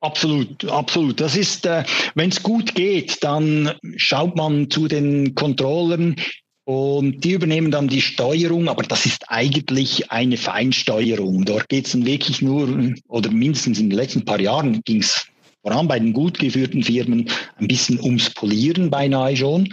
Absolut, 0.00 0.62
absolut. 0.66 1.22
Das 1.22 1.36
ist, 1.36 1.64
äh, 1.64 1.84
wenn 2.14 2.28
es 2.28 2.42
gut 2.42 2.74
geht, 2.74 3.24
dann 3.24 3.72
schaut 3.96 4.36
man 4.36 4.68
zu 4.68 4.86
den 4.86 5.34
Controllern 5.34 6.16
und 6.64 7.24
die 7.24 7.32
übernehmen 7.32 7.70
dann 7.70 7.88
die 7.88 8.02
Steuerung, 8.02 8.68
aber 8.68 8.82
das 8.82 9.06
ist 9.06 9.30
eigentlich 9.30 10.12
eine 10.12 10.36
Feinsteuerung. 10.36 11.46
Dort 11.46 11.70
geht 11.70 11.86
es 11.86 11.92
dann 11.92 12.04
wirklich 12.04 12.42
nur, 12.42 12.92
oder 13.08 13.30
mindestens 13.30 13.78
in 13.78 13.88
den 13.88 13.96
letzten 13.96 14.26
paar 14.26 14.38
Jahren 14.38 14.82
ging 14.84 15.00
es 15.00 15.28
vor 15.68 15.76
allem 15.76 15.88
bei 15.88 15.98
den 15.98 16.14
gut 16.14 16.38
geführten 16.38 16.82
Firmen 16.82 17.28
ein 17.58 17.68
bisschen 17.68 18.00
ums 18.00 18.30
Polieren 18.30 18.88
beinahe 18.88 19.36
schon. 19.36 19.68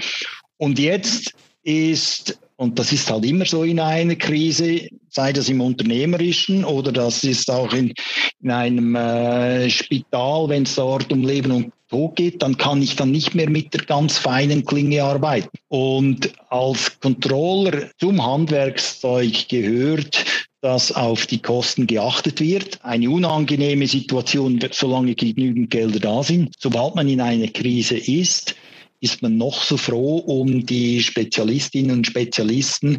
Und 0.58 0.78
jetzt 0.78 1.34
ist, 1.64 2.38
und 2.58 2.78
das 2.78 2.92
ist 2.92 3.10
halt 3.10 3.26
immer 3.26 3.46
so 3.46 3.64
in 3.64 3.80
einer 3.80 4.16
Krise, 4.16 4.90
sei 5.10 5.32
das 5.32 5.48
im 5.48 5.62
Unternehmerischen 5.62 6.66
oder 6.66 6.92
das 6.92 7.24
ist 7.24 7.50
auch 7.50 7.72
in, 7.72 7.94
in 8.42 8.52
einem 8.52 8.96
äh, 8.96 9.70
Spital, 9.70 10.50
wenn 10.50 10.64
es 10.64 10.76
dort 10.76 11.12
um 11.14 11.24
Leben 11.24 11.52
und 11.52 11.72
Tod 11.90 12.18
geht, 12.18 12.42
dann 12.42 12.58
kann 12.58 12.82
ich 12.82 12.98
dann 12.98 13.12
nicht 13.12 13.36
mehr 13.36 13.50
mit 13.50 13.74
der 13.74 13.86
ganz 13.86 14.18
feinen 14.18 14.66
Klinge 14.66 15.04
arbeiten. 15.04 15.58
Und 15.70 16.34
als 16.50 17.00
Controller 17.00 17.90
zum 18.00 18.26
Handwerkszeug 18.26 19.48
gehört, 19.48 20.26
dass 20.66 20.92
auf 20.92 21.28
die 21.28 21.44
Kosten 21.44 21.86
geachtet 21.86 22.42
wird. 22.42 22.84
Eine 22.84 23.12
unangenehme 23.12 23.86
Situation, 23.86 24.60
solange 24.72 25.14
genügend 25.14 25.70
Gelder 25.70 26.00
da 26.00 26.24
sind. 26.24 26.56
Sobald 26.58 26.96
man 26.96 27.08
in 27.08 27.22
einer 27.22 27.50
Krise 27.50 27.96
ist, 27.96 28.56
ist 29.00 29.22
man 29.22 29.38
noch 29.38 29.62
so 29.62 29.78
froh 29.78 30.18
um 30.18 30.66
die 30.66 31.04
Spezialistinnen 31.04 31.92
und 31.92 32.08
Spezialisten, 32.08 32.98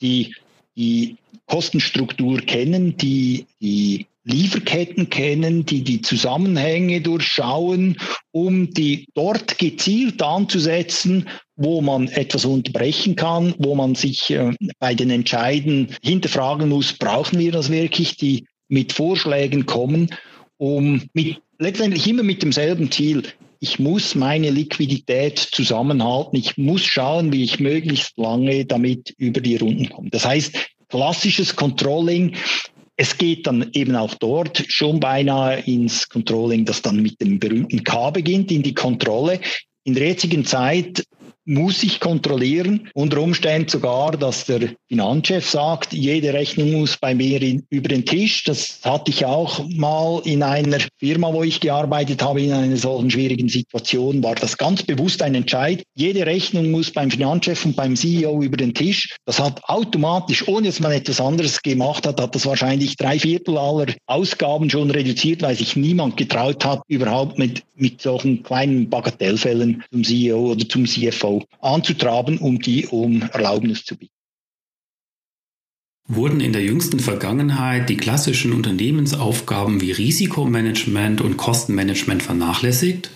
die 0.00 0.32
die 0.78 1.16
Kostenstruktur 1.46 2.40
kennen, 2.40 2.96
die 2.96 3.46
die 3.60 4.06
Lieferketten 4.24 5.08
kennen, 5.08 5.64
die 5.64 5.82
die 5.82 6.02
Zusammenhänge 6.02 7.00
durchschauen, 7.00 7.96
um 8.30 8.72
die 8.74 9.06
dort 9.14 9.58
gezielt 9.58 10.22
anzusetzen, 10.22 11.26
wo 11.56 11.80
man 11.80 12.08
etwas 12.08 12.44
unterbrechen 12.44 13.16
kann, 13.16 13.54
wo 13.58 13.74
man 13.74 13.94
sich 13.94 14.30
äh, 14.30 14.52
bei 14.78 14.94
den 14.94 15.10
Entscheiden 15.10 15.96
hinterfragen 16.02 16.68
muss, 16.68 16.92
brauchen 16.92 17.38
wir 17.38 17.52
das 17.52 17.70
wirklich, 17.70 18.16
die 18.16 18.46
mit 18.68 18.92
Vorschlägen 18.92 19.64
kommen, 19.64 20.10
um 20.58 21.02
mit, 21.14 21.40
letztendlich 21.58 22.06
immer 22.06 22.22
mit 22.22 22.42
demselben 22.42 22.90
Ziel. 22.90 23.22
Ich 23.60 23.78
muss 23.78 24.14
meine 24.14 24.50
Liquidität 24.50 25.38
zusammenhalten. 25.38 26.36
Ich 26.38 26.56
muss 26.56 26.84
schauen, 26.84 27.32
wie 27.32 27.42
ich 27.44 27.58
möglichst 27.58 28.16
lange 28.16 28.64
damit 28.64 29.14
über 29.18 29.40
die 29.40 29.56
Runden 29.56 29.88
komme. 29.88 30.10
Das 30.10 30.24
heißt, 30.24 30.56
klassisches 30.88 31.56
Controlling 31.56 32.36
es 33.00 33.16
geht 33.16 33.46
dann 33.46 33.70
eben 33.74 33.94
auch 33.94 34.14
dort 34.14 34.64
schon 34.66 34.98
beinahe 34.98 35.60
ins 35.60 36.08
Controlling, 36.08 36.64
das 36.64 36.82
dann 36.82 37.00
mit 37.00 37.20
dem 37.20 37.38
berühmten 37.38 37.84
K 37.84 38.10
beginnt, 38.10 38.50
in 38.50 38.64
die 38.64 38.74
Kontrolle. 38.74 39.40
In 39.84 39.94
der 39.94 40.08
jetzigen 40.08 40.44
Zeit 40.44 41.04
muss 41.48 41.82
ich 41.82 41.98
kontrollieren. 41.98 42.90
Unter 42.94 43.22
Umständen 43.22 43.68
sogar, 43.68 44.12
dass 44.12 44.44
der 44.44 44.68
Finanzchef 44.88 45.48
sagt, 45.48 45.94
jede 45.94 46.34
Rechnung 46.34 46.72
muss 46.72 46.98
bei 46.98 47.14
mir 47.14 47.40
in, 47.40 47.64
über 47.70 47.88
den 47.88 48.04
Tisch. 48.04 48.44
Das 48.44 48.80
hatte 48.84 49.10
ich 49.10 49.24
auch 49.24 49.66
mal 49.70 50.20
in 50.24 50.42
einer 50.42 50.78
Firma, 50.98 51.32
wo 51.32 51.42
ich 51.42 51.60
gearbeitet 51.60 52.22
habe, 52.22 52.42
in 52.42 52.52
einer 52.52 52.76
solchen 52.76 53.10
schwierigen 53.10 53.48
Situation, 53.48 54.22
war 54.22 54.34
das 54.34 54.58
ganz 54.58 54.82
bewusst 54.82 55.22
ein 55.22 55.34
Entscheid. 55.34 55.82
Jede 55.94 56.26
Rechnung 56.26 56.70
muss 56.70 56.90
beim 56.90 57.10
Finanzchef 57.10 57.64
und 57.64 57.74
beim 57.74 57.96
CEO 57.96 58.42
über 58.42 58.58
den 58.58 58.74
Tisch. 58.74 59.16
Das 59.24 59.40
hat 59.40 59.64
automatisch, 59.64 60.46
ohne 60.46 60.66
dass 60.66 60.80
man 60.80 60.92
etwas 60.92 61.18
anderes 61.20 61.62
gemacht 61.62 62.06
hat, 62.06 62.20
hat 62.20 62.34
das 62.34 62.44
wahrscheinlich 62.44 62.96
drei 62.96 63.18
Viertel 63.18 63.56
aller 63.56 63.86
Ausgaben 64.06 64.68
schon 64.68 64.90
reduziert, 64.90 65.40
weil 65.40 65.56
sich 65.56 65.76
niemand 65.76 66.18
getraut 66.18 66.64
hat, 66.66 66.82
überhaupt 66.88 67.38
mit, 67.38 67.62
mit 67.74 68.02
solchen 68.02 68.42
kleinen 68.42 68.90
Bagatellfällen 68.90 69.82
zum 69.90 70.04
CEO 70.04 70.52
oder 70.52 70.68
zum 70.68 70.84
CFO 70.84 71.37
anzutraben, 71.60 72.38
um 72.38 72.60
die 72.60 72.86
um 72.86 73.22
Erlaubnis 73.22 73.84
zu 73.84 73.96
bieten. 73.96 74.12
Wurden 76.10 76.40
in 76.40 76.54
der 76.54 76.62
jüngsten 76.62 77.00
Vergangenheit 77.00 77.90
die 77.90 77.98
klassischen 77.98 78.54
Unternehmensaufgaben 78.54 79.82
wie 79.82 79.92
Risikomanagement 79.92 81.20
und 81.20 81.36
Kostenmanagement 81.36 82.22
vernachlässigt? 82.22 83.10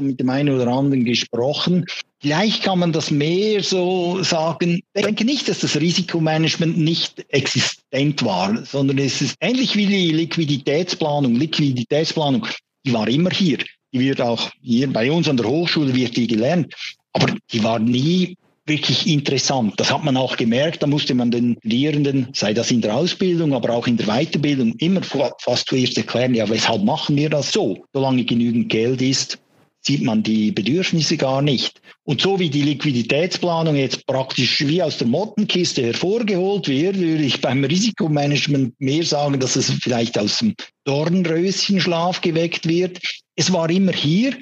mit 0.00 0.20
dem 0.20 0.28
einen 0.28 0.54
oder 0.54 0.68
anderen 0.68 1.04
gesprochen. 1.04 1.86
Vielleicht 2.20 2.62
kann 2.62 2.78
man 2.78 2.92
das 2.92 3.10
mehr 3.10 3.62
so 3.62 4.22
sagen. 4.22 4.80
Ich 4.94 5.02
denke 5.02 5.24
nicht, 5.24 5.48
dass 5.48 5.60
das 5.60 5.80
Risikomanagement 5.80 6.76
nicht 6.76 7.24
existent 7.30 8.22
war, 8.24 8.64
sondern 8.64 8.98
es 8.98 9.20
ist 9.20 9.36
ähnlich 9.40 9.76
wie 9.76 9.86
die 9.86 10.12
Liquiditätsplanung. 10.12 11.34
Liquiditätsplanung 11.34 12.46
die 12.86 12.92
war 12.92 13.08
immer 13.08 13.30
hier. 13.30 13.58
Die 13.96 14.00
wird 14.00 14.20
auch 14.20 14.50
hier 14.60 14.92
bei 14.92 15.10
uns 15.10 15.26
an 15.26 15.38
der 15.38 15.46
Hochschule 15.46 15.94
wird 15.94 16.18
die 16.18 16.26
gelernt. 16.26 16.74
Aber 17.14 17.32
die 17.50 17.64
war 17.64 17.78
nie 17.78 18.36
wirklich 18.66 19.06
interessant. 19.06 19.72
Das 19.78 19.90
hat 19.90 20.04
man 20.04 20.18
auch 20.18 20.36
gemerkt. 20.36 20.82
Da 20.82 20.86
musste 20.86 21.14
man 21.14 21.30
den 21.30 21.56
Lehrenden, 21.62 22.28
sei 22.34 22.52
das 22.52 22.70
in 22.70 22.82
der 22.82 22.94
Ausbildung, 22.94 23.54
aber 23.54 23.70
auch 23.70 23.86
in 23.86 23.96
der 23.96 24.06
Weiterbildung, 24.06 24.74
immer 24.80 25.00
fast 25.02 25.68
zuerst 25.68 25.96
erklären, 25.96 26.34
ja, 26.34 26.46
weshalb 26.50 26.84
machen 26.84 27.16
wir 27.16 27.30
das 27.30 27.52
so? 27.52 27.86
Solange 27.94 28.26
genügend 28.26 28.68
Geld 28.68 29.00
ist, 29.00 29.38
sieht 29.80 30.02
man 30.02 30.22
die 30.22 30.52
Bedürfnisse 30.52 31.16
gar 31.16 31.40
nicht. 31.40 31.80
Und 32.04 32.20
so 32.20 32.38
wie 32.38 32.50
die 32.50 32.64
Liquiditätsplanung 32.64 33.76
jetzt 33.76 34.06
praktisch 34.06 34.60
wie 34.66 34.82
aus 34.82 34.98
der 34.98 35.06
Mottenkiste 35.06 35.82
hervorgeholt 35.82 36.68
wird, 36.68 36.98
würde 36.98 37.22
ich 37.22 37.40
beim 37.40 37.64
Risikomanagement 37.64 38.78
mehr 38.78 39.04
sagen, 39.04 39.40
dass 39.40 39.56
es 39.56 39.70
vielleicht 39.70 40.18
aus 40.18 40.38
dem 40.38 40.54
Dornröschenschlaf 40.84 42.20
geweckt 42.20 42.68
wird. 42.68 42.98
Es 43.36 43.52
war 43.52 43.70
immer 43.70 43.92
hier, 43.92 44.36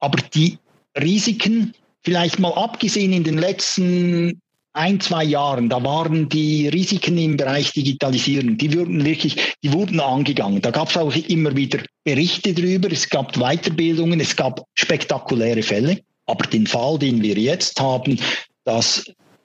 aber 0.00 0.18
die 0.34 0.58
Risiken 1.00 1.74
Vielleicht 2.04 2.38
mal 2.38 2.52
abgesehen 2.52 3.14
in 3.14 3.24
den 3.24 3.38
letzten 3.38 4.40
ein, 4.74 5.00
zwei 5.00 5.24
Jahren, 5.24 5.70
da 5.70 5.82
waren 5.82 6.28
die 6.28 6.68
Risiken 6.68 7.16
im 7.16 7.36
Bereich 7.36 7.72
Digitalisierung, 7.72 8.58
die 8.58 8.76
wurden 8.76 9.04
wirklich, 9.04 9.54
die 9.62 9.72
wurden 9.72 10.00
angegangen. 10.00 10.60
Da 10.60 10.70
gab 10.70 10.90
es 10.90 10.96
auch 10.96 11.14
immer 11.14 11.56
wieder 11.56 11.78
Berichte 12.02 12.52
drüber, 12.52 12.92
es 12.92 13.08
gab 13.08 13.32
Weiterbildungen, 13.38 14.20
es 14.20 14.36
gab 14.36 14.60
spektakuläre 14.74 15.62
Fälle. 15.62 16.00
Aber 16.26 16.44
den 16.46 16.66
Fall, 16.66 16.98
den 16.98 17.22
wir 17.22 17.38
jetzt 17.38 17.80
haben, 17.80 18.18
dass 18.64 19.04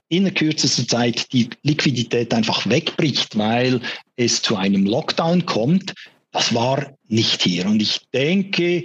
in 0.09 0.23
der 0.23 0.33
kürzesten 0.33 0.87
Zeit 0.87 1.31
die 1.31 1.49
Liquidität 1.63 2.33
einfach 2.33 2.67
wegbricht, 2.67 3.37
weil 3.37 3.79
es 4.17 4.41
zu 4.41 4.57
einem 4.57 4.85
Lockdown 4.85 5.45
kommt, 5.45 5.93
das 6.31 6.53
war 6.53 6.93
nicht 7.07 7.43
hier. 7.43 7.65
Und 7.65 7.81
ich 7.81 8.01
denke, 8.13 8.83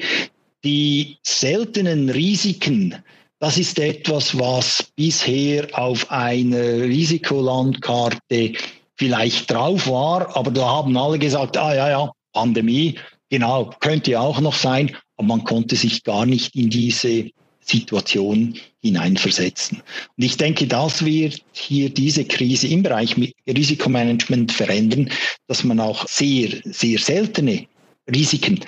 die 0.64 1.18
seltenen 1.22 2.08
Risiken, 2.08 2.96
das 3.38 3.58
ist 3.58 3.78
etwas, 3.78 4.38
was 4.38 4.84
bisher 4.96 5.68
auf 5.78 6.10
einer 6.10 6.82
Risikolandkarte 6.82 8.52
vielleicht 8.96 9.50
drauf 9.50 9.86
war, 9.88 10.34
aber 10.36 10.50
da 10.50 10.66
haben 10.66 10.96
alle 10.96 11.18
gesagt, 11.18 11.56
ah 11.56 11.74
ja, 11.74 11.90
ja, 11.90 12.12
Pandemie, 12.32 12.98
genau, 13.28 13.70
könnte 13.80 14.12
ja 14.12 14.20
auch 14.20 14.40
noch 14.40 14.54
sein, 14.54 14.96
aber 15.16 15.28
man 15.28 15.44
konnte 15.44 15.76
sich 15.76 16.02
gar 16.04 16.24
nicht 16.24 16.54
in 16.54 16.70
diese 16.70 17.30
Situation 17.64 18.54
hineinversetzen. 18.82 19.82
Und 20.16 20.24
ich 20.24 20.36
denke, 20.36 20.66
das 20.66 21.04
wird 21.04 21.40
hier 21.52 21.90
diese 21.90 22.24
Krise 22.24 22.68
im 22.68 22.82
Bereich 22.82 23.16
Risikomanagement 23.46 24.52
verändern, 24.52 25.10
dass 25.46 25.64
man 25.64 25.80
auch 25.80 26.06
sehr, 26.06 26.50
sehr 26.64 26.98
seltene 26.98 27.66
Risiken 28.14 28.60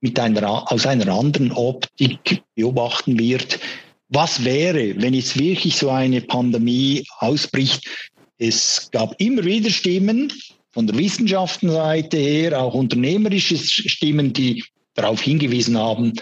mit 0.00 0.18
einer, 0.18 0.70
aus 0.70 0.86
einer 0.86 1.08
anderen 1.08 1.52
Optik 1.52 2.42
beobachten 2.54 3.18
wird, 3.18 3.58
was 4.08 4.44
wäre, 4.44 4.94
wenn 5.00 5.14
jetzt 5.14 5.38
wirklich 5.38 5.76
so 5.76 5.90
eine 5.90 6.20
Pandemie 6.20 7.04
ausbricht? 7.18 7.82
Es 8.38 8.88
gab 8.92 9.18
immer 9.20 9.44
wieder 9.44 9.70
Stimmen 9.70 10.32
von 10.72 10.86
der 10.86 10.98
Wissenschaftenseite 10.98 12.16
her, 12.16 12.60
auch 12.60 12.74
unternehmerische 12.74 13.56
Stimmen, 13.56 14.32
die 14.32 14.62
darauf 14.94 15.22
hingewiesen 15.22 15.78
haben, 15.78 16.12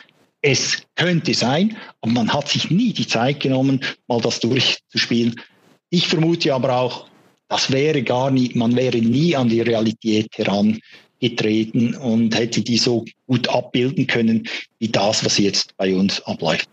es 0.42 0.82
könnte 0.96 1.34
sein, 1.34 1.76
aber 2.00 2.12
man 2.12 2.32
hat 2.32 2.48
sich 2.48 2.70
nie 2.70 2.92
die 2.92 3.06
Zeit 3.06 3.40
genommen, 3.40 3.80
mal 4.08 4.20
das 4.20 4.40
durchzuspielen. 4.40 5.40
Ich 5.88 6.08
vermute 6.08 6.52
aber 6.52 6.76
auch, 6.76 7.06
das 7.48 7.70
wäre 7.70 8.02
gar 8.02 8.30
nicht, 8.30 8.56
man 8.56 8.74
wäre 8.76 8.98
nie 8.98 9.36
an 9.36 9.48
die 9.48 9.60
Realität 9.60 10.28
herangetreten 10.36 11.94
und 11.94 12.36
hätte 12.36 12.62
die 12.62 12.78
so 12.78 13.04
gut 13.26 13.48
abbilden 13.48 14.06
können, 14.06 14.48
wie 14.78 14.88
das, 14.88 15.24
was 15.24 15.38
jetzt 15.38 15.76
bei 15.76 15.94
uns 15.94 16.20
abläuft. 16.22 16.68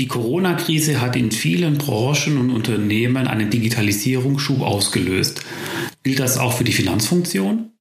Die 0.00 0.06
Corona-Krise 0.06 1.00
hat 1.00 1.16
in 1.16 1.32
vielen 1.32 1.78
Branchen 1.78 2.38
und 2.38 2.50
Unternehmen 2.50 3.26
einen 3.26 3.50
Digitalisierungsschub 3.50 4.60
ausgelöst. 4.60 5.42
Gilt 6.04 6.20
das 6.20 6.38
auch 6.38 6.52
für 6.52 6.62
die 6.62 6.72
Finanzfunktion? 6.72 7.72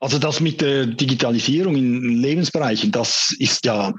Also 0.00 0.18
das 0.18 0.40
mit 0.40 0.60
der 0.60 0.86
Digitalisierung 0.86 1.74
in 1.74 2.22
Lebensbereichen, 2.22 2.92
das 2.92 3.34
ist 3.38 3.64
ja 3.64 3.92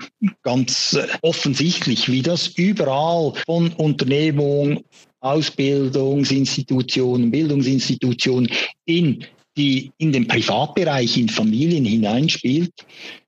ganz 0.43 0.97
offensichtlich, 1.21 2.09
wie 2.09 2.21
das 2.21 2.47
überall 2.47 3.33
von 3.45 3.73
Unternehmung, 3.73 4.81
Ausbildungsinstitutionen, 5.19 7.31
Bildungsinstitutionen 7.31 8.49
in 8.85 9.25
die 9.60 9.91
in 9.98 10.13
den 10.13 10.28
Privatbereich, 10.28 11.17
in 11.17 11.28
Familien 11.28 11.84
hineinspielt. 11.84 12.72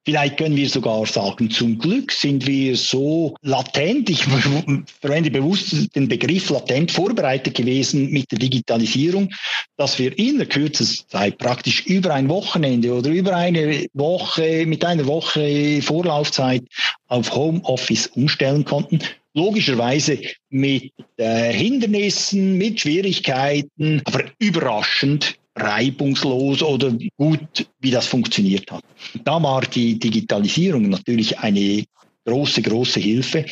Vielleicht 0.04 0.38
können 0.38 0.56
wir 0.56 0.68
sogar 0.68 1.06
sagen, 1.06 1.52
zum 1.52 1.78
Glück 1.78 2.12
sind 2.12 2.48
wir 2.48 2.76
so 2.76 3.36
latent, 3.44 4.10
ich 4.10 4.24
verwende 4.24 5.30
bewusst 5.30 5.96
den 5.96 6.08
Begriff 6.08 6.50
latent 6.50 6.92
vorbereitet 6.92 7.54
gewesen 7.54 8.10
mit 8.10 8.32
der 8.32 8.40
Digitalisierung, 8.40 9.30
dass 9.78 10.00
wir 10.00 10.18
in 10.18 10.38
der 10.38 10.48
kürzesten 10.48 11.08
Zeit 11.08 11.38
praktisch 11.38 11.86
über 11.86 12.16
ein 12.16 12.30
Wochenende 12.30 12.94
oder 12.94 13.12
über 13.12 13.36
eine 13.36 13.86
Woche, 13.94 14.66
mit 14.66 14.84
einer 14.84 15.06
Woche 15.06 15.82
Vorlaufzeit 15.84 16.64
auf 17.08 17.36
Homeoffice 17.36 18.08
umstellen 18.08 18.66
konnten 18.66 19.00
logischerweise 19.34 20.20
mit 20.50 20.92
äh, 21.18 21.54
Hindernissen, 21.54 22.58
mit 22.58 22.82
Schwierigkeiten, 22.82 24.02
aber 24.06 24.26
überraschend 24.40 25.38
reibungslos 25.56 26.64
oder 26.64 26.94
gut, 27.18 27.68
wie 27.80 27.92
das 27.92 28.08
funktioniert 28.08 28.72
hat. 28.72 28.84
Da 29.24 29.42
war 29.42 29.62
die 29.62 30.00
Digitalisierung 30.00 30.90
natürlich 30.90 31.38
eine 31.40 31.84
große, 32.26 32.62
große 32.62 33.00
Hilfe. 33.00 33.46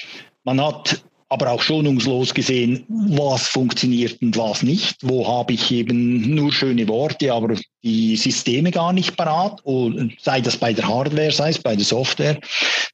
Man 0.43 0.61
hat 0.61 1.03
aber 1.31 1.51
auch 1.51 1.61
schonungslos 1.61 2.33
gesehen, 2.33 2.85
was 2.87 3.47
funktioniert 3.47 4.19
und 4.21 4.35
was 4.35 4.63
nicht. 4.63 4.97
Wo 5.03 5.27
habe 5.27 5.53
ich 5.53 5.71
eben 5.71 6.33
nur 6.33 6.51
schöne 6.51 6.87
Worte, 6.87 7.31
aber 7.31 7.55
die 7.83 8.15
Systeme 8.15 8.71
gar 8.71 8.93
nicht 8.93 9.15
parat. 9.15 9.59
Und 9.63 10.15
sei 10.19 10.41
das 10.41 10.57
bei 10.57 10.73
der 10.73 10.87
Hardware, 10.87 11.31
sei 11.31 11.49
es 11.49 11.59
bei 11.59 11.75
der 11.75 11.85
Software, 11.85 12.39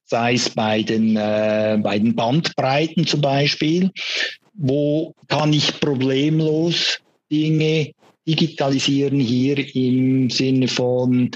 sei 0.03 0.33
es 0.33 0.49
bei 0.49 0.83
den, 0.83 1.15
äh, 1.15 1.79
bei 1.81 1.97
den 1.97 2.13
Bandbreiten 2.13 3.07
zum 3.07 3.21
Beispiel. 3.21 3.89
Wo 4.53 5.13
kann 5.27 5.53
ich 5.53 5.79
problemlos 5.79 6.99
Dinge 7.31 7.91
digitalisieren 8.27 9.19
hier 9.19 9.57
im 9.75 10.29
Sinne 10.29 10.67
von 10.67 11.31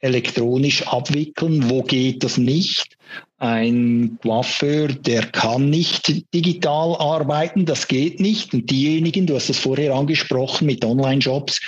elektronisch 0.00 0.86
abwickeln. 0.86 1.70
Wo 1.70 1.82
geht 1.82 2.24
das 2.24 2.36
nicht? 2.36 2.96
Ein 3.38 4.18
Coiffeur, 4.22 4.88
der 4.88 5.26
kann 5.26 5.70
nicht 5.70 6.32
digital 6.34 6.96
arbeiten, 6.96 7.64
das 7.64 7.88
geht 7.88 8.20
nicht. 8.20 8.52
Und 8.52 8.70
diejenigen, 8.70 9.26
du 9.26 9.34
hast 9.34 9.48
es 9.48 9.58
vorher 9.58 9.94
angesprochen 9.94 10.66
mit 10.66 10.84
Online-Shops, 10.84 11.60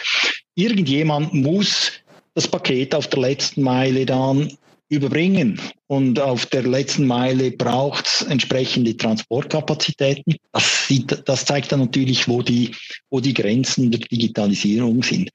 irgendjemand 0.54 1.34
muss 1.34 1.92
das 2.34 2.48
Paket 2.48 2.94
auf 2.94 3.06
der 3.08 3.20
letzten 3.20 3.62
Meile 3.62 4.06
dann 4.06 4.52
überbringen. 4.94 5.60
Und 5.86 6.18
auf 6.18 6.46
der 6.46 6.62
letzten 6.62 7.06
Meile 7.06 7.50
braucht 7.50 8.06
es 8.06 8.22
entsprechende 8.22 8.96
Transportkapazitäten. 8.96 10.36
Das, 10.52 10.88
sieht, 10.88 11.22
das 11.26 11.44
zeigt 11.44 11.72
dann 11.72 11.80
natürlich, 11.80 12.28
wo 12.28 12.42
die, 12.42 12.70
wo 13.10 13.20
die 13.20 13.34
Grenzen 13.34 13.90
der 13.90 14.00
Digitalisierung 14.00 15.02
sind. 15.02 15.30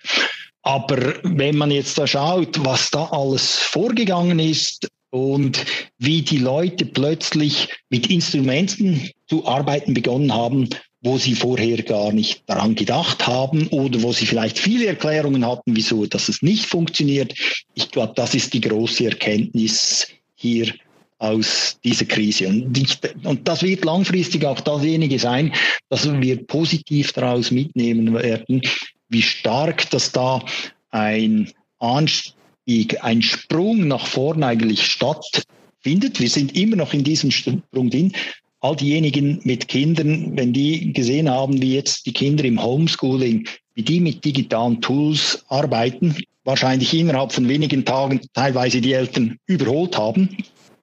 Aber 0.63 1.15
wenn 1.23 1.57
man 1.57 1.71
jetzt 1.71 1.97
da 1.97 2.05
schaut, 2.05 2.63
was 2.65 2.89
da 2.91 3.05
alles 3.05 3.55
vorgegangen 3.55 4.39
ist 4.39 4.87
und 5.09 5.65
wie 5.97 6.21
die 6.21 6.37
Leute 6.37 6.85
plötzlich 6.85 7.69
mit 7.89 8.07
Instrumenten 8.07 9.09
zu 9.27 9.47
arbeiten 9.47 9.93
begonnen 9.93 10.33
haben, 10.33 10.69
wo 11.01 11.17
sie 11.17 11.35
vorher 11.35 11.81
gar 11.83 12.11
nicht 12.11 12.43
daran 12.45 12.75
gedacht 12.75 13.25
haben 13.25 13.67
oder 13.67 14.01
wo 14.01 14.11
sie 14.11 14.25
vielleicht 14.25 14.59
viele 14.59 14.87
Erklärungen 14.87 15.45
hatten, 15.45 15.75
wieso 15.75 16.05
dass 16.05 16.29
es 16.29 16.41
nicht 16.41 16.65
funktioniert. 16.65 17.33
Ich 17.73 17.89
glaube, 17.89 18.13
das 18.15 18.35
ist 18.35 18.53
die 18.53 18.61
große 18.61 19.05
Erkenntnis 19.05 20.07
hier 20.35 20.73
aus 21.19 21.77
dieser 21.83 22.05
Krise. 22.05 22.47
Und, 22.47 22.77
ich, 22.77 22.97
und 23.23 23.47
das 23.47 23.61
wird 23.61 23.85
langfristig 23.85 24.45
auch 24.45 24.59
dasjenige 24.61 25.19
sein, 25.19 25.53
dass 25.89 26.09
wir 26.09 26.45
positiv 26.47 27.13
daraus 27.13 27.51
mitnehmen 27.51 28.13
werden, 28.13 28.61
wie 29.09 29.21
stark 29.21 29.89
das 29.91 30.11
da 30.11 30.43
ein 30.91 31.51
Anstieg, 31.79 33.03
ein 33.03 33.21
Sprung 33.21 33.87
nach 33.87 34.05
vorne 34.05 34.45
eigentlich 34.45 34.85
stattfindet. 34.85 36.19
Wir 36.19 36.29
sind 36.29 36.55
immer 36.55 36.77
noch 36.77 36.93
in 36.93 37.03
diesem 37.03 37.31
Sprung 37.31 37.63
drin 37.71 38.13
all 38.61 38.75
diejenigen 38.75 39.39
mit 39.43 39.67
Kindern, 39.67 40.35
wenn 40.35 40.53
die 40.53 40.91
gesehen 40.93 41.29
haben, 41.29 41.61
wie 41.61 41.75
jetzt 41.75 42.05
die 42.05 42.13
Kinder 42.13 42.43
im 42.43 42.61
Homeschooling, 42.61 43.47
wie 43.75 43.83
die 43.83 43.99
mit 43.99 44.25
digitalen 44.25 44.81
Tools 44.81 45.43
arbeiten, 45.47 46.15
wahrscheinlich 46.43 46.93
innerhalb 46.93 47.31
von 47.31 47.47
wenigen 47.47 47.85
Tagen 47.85 48.21
teilweise 48.33 48.81
die 48.81 48.93
Eltern 48.93 49.37
überholt 49.45 49.97
haben, 49.97 50.35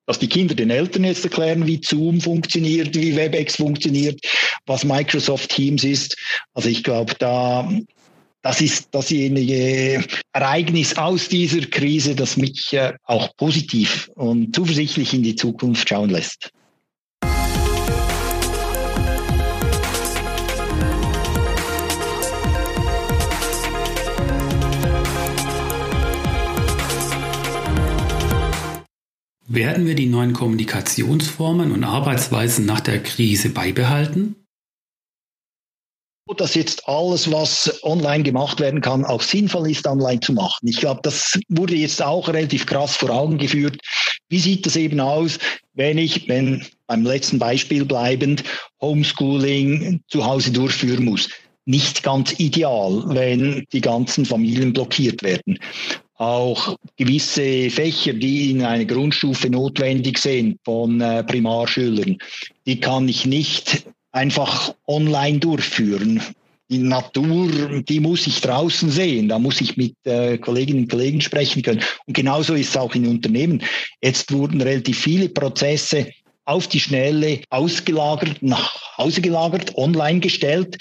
dass 0.07 0.19
die 0.19 0.29
Kinder 0.29 0.55
den 0.55 0.71
Eltern 0.71 1.05
jetzt 1.05 1.25
erklären, 1.25 1.67
wie 1.67 1.81
Zoom 1.83 2.21
funktioniert, 2.21 2.95
wie 2.95 3.17
WebEx 3.17 3.57
funktioniert, 3.57 4.21
was 4.67 4.85
Microsoft 4.85 5.51
Teams 5.51 5.85
ist. 5.85 6.17
Also 6.55 6.69
ich 6.69 6.85
glaube, 6.85 7.15
da, 7.19 7.69
das 8.43 8.61
ist 8.61 8.89
dasjenige 8.93 10.05
Ereignis 10.33 10.97
aus 10.97 11.29
dieser 11.29 11.62
Krise, 11.67 12.15
das 12.15 12.37
mich 12.37 12.73
äh, 12.73 12.93
auch 13.05 13.37
positiv 13.37 14.09
und 14.15 14.55
zuversichtlich 14.55 15.12
in 15.12 15.25
die 15.25 15.35
Zukunft 15.35 15.89
schauen 15.89 16.11
lässt. 16.11 16.53
Werden 29.49 29.87
wir 29.87 29.95
die 29.95 30.07
neuen 30.07 30.33
Kommunikationsformen 30.33 31.71
und 31.71 31.85
Arbeitsweisen 31.85 32.67
nach 32.67 32.81
der 32.81 33.01
Krise 33.01 33.51
beibehalten? 33.51 34.35
Dass 36.37 36.57
jetzt 36.57 36.89
alles, 36.89 37.31
was 37.31 37.81
online 37.85 38.25
gemacht 38.25 38.59
werden 38.59 38.81
kann, 38.81 39.05
auch 39.05 39.23
sinnvoll 39.23 39.71
ist, 39.71 39.87
online 39.87 40.19
zu 40.19 40.33
machen. 40.33 40.67
Ich 40.67 40.79
glaube, 40.79 41.01
das 41.05 41.39
wurde 41.49 41.77
jetzt 41.77 42.03
auch 42.03 42.27
relativ 42.27 42.67
krass 42.67 42.97
vor 42.97 43.11
Augen 43.11 43.39
geführt. 43.39 43.81
Wie 44.29 44.41
sieht 44.41 44.67
das 44.67 44.75
eben 44.75 44.99
aus, 44.99 45.39
wenn 45.75 45.99
ich, 45.99 46.27
wenn 46.27 46.67
beim 46.89 47.05
letzten 47.05 47.39
Beispiel 47.39 47.85
bleibend, 47.85 48.43
Homeschooling 48.81 50.01
zu 50.09 50.25
Hause 50.25 50.51
durchführen 50.51 51.05
muss? 51.05 51.31
Nicht 51.65 52.03
ganz 52.03 52.35
ideal, 52.41 53.05
wenn 53.07 53.65
die 53.73 53.81
ganzen 53.81 54.25
Familien 54.25 54.73
blockiert 54.73 55.23
werden 55.23 55.61
auch 56.19 56.77
gewisse 56.97 57.71
Fächer, 57.71 58.15
die 58.15 58.51
in 58.51 58.63
einer 58.63 58.85
Grundstufe 58.85 59.51
notwendig 59.51 60.19
sind 60.19 60.59
von 60.65 61.01
äh, 61.01 61.23
Primarschülern, 61.25 62.19
die 62.67 62.81
kann 62.81 63.09
ich 63.09 63.27
nicht 63.27 63.87
einfach 64.13 64.75
online 64.87 65.39
durchführen. 65.39 66.23
Die 66.69 66.79
Natur, 66.79 67.83
die 67.83 68.01
muss 68.01 68.27
ich 68.27 68.41
draußen 68.41 68.91
sehen. 68.91 69.29
Da 69.29 69.39
muss 69.39 69.61
ich 69.61 69.77
mit 69.77 69.95
äh, 70.05 70.37
Kolleginnen 70.39 70.81
und 70.85 70.91
Kollegen 70.91 71.21
sprechen 71.21 71.63
können. 71.63 71.83
Und 72.07 72.17
genauso 72.17 72.55
ist 72.55 72.71
es 72.71 72.77
auch 72.77 72.95
in 72.95 73.07
Unternehmen. 73.07 73.63
Jetzt 74.03 74.33
wurden 74.33 74.61
relativ 74.61 74.99
viele 74.99 75.29
Prozesse 75.29 76.11
auf 76.45 76.67
die 76.67 76.81
Schnelle 76.81 77.41
ausgelagert, 77.51 78.43
nach 78.43 78.97
Hause 78.99 79.21
gelagert, 79.21 79.77
online 79.77 80.21
gestellt 80.21 80.77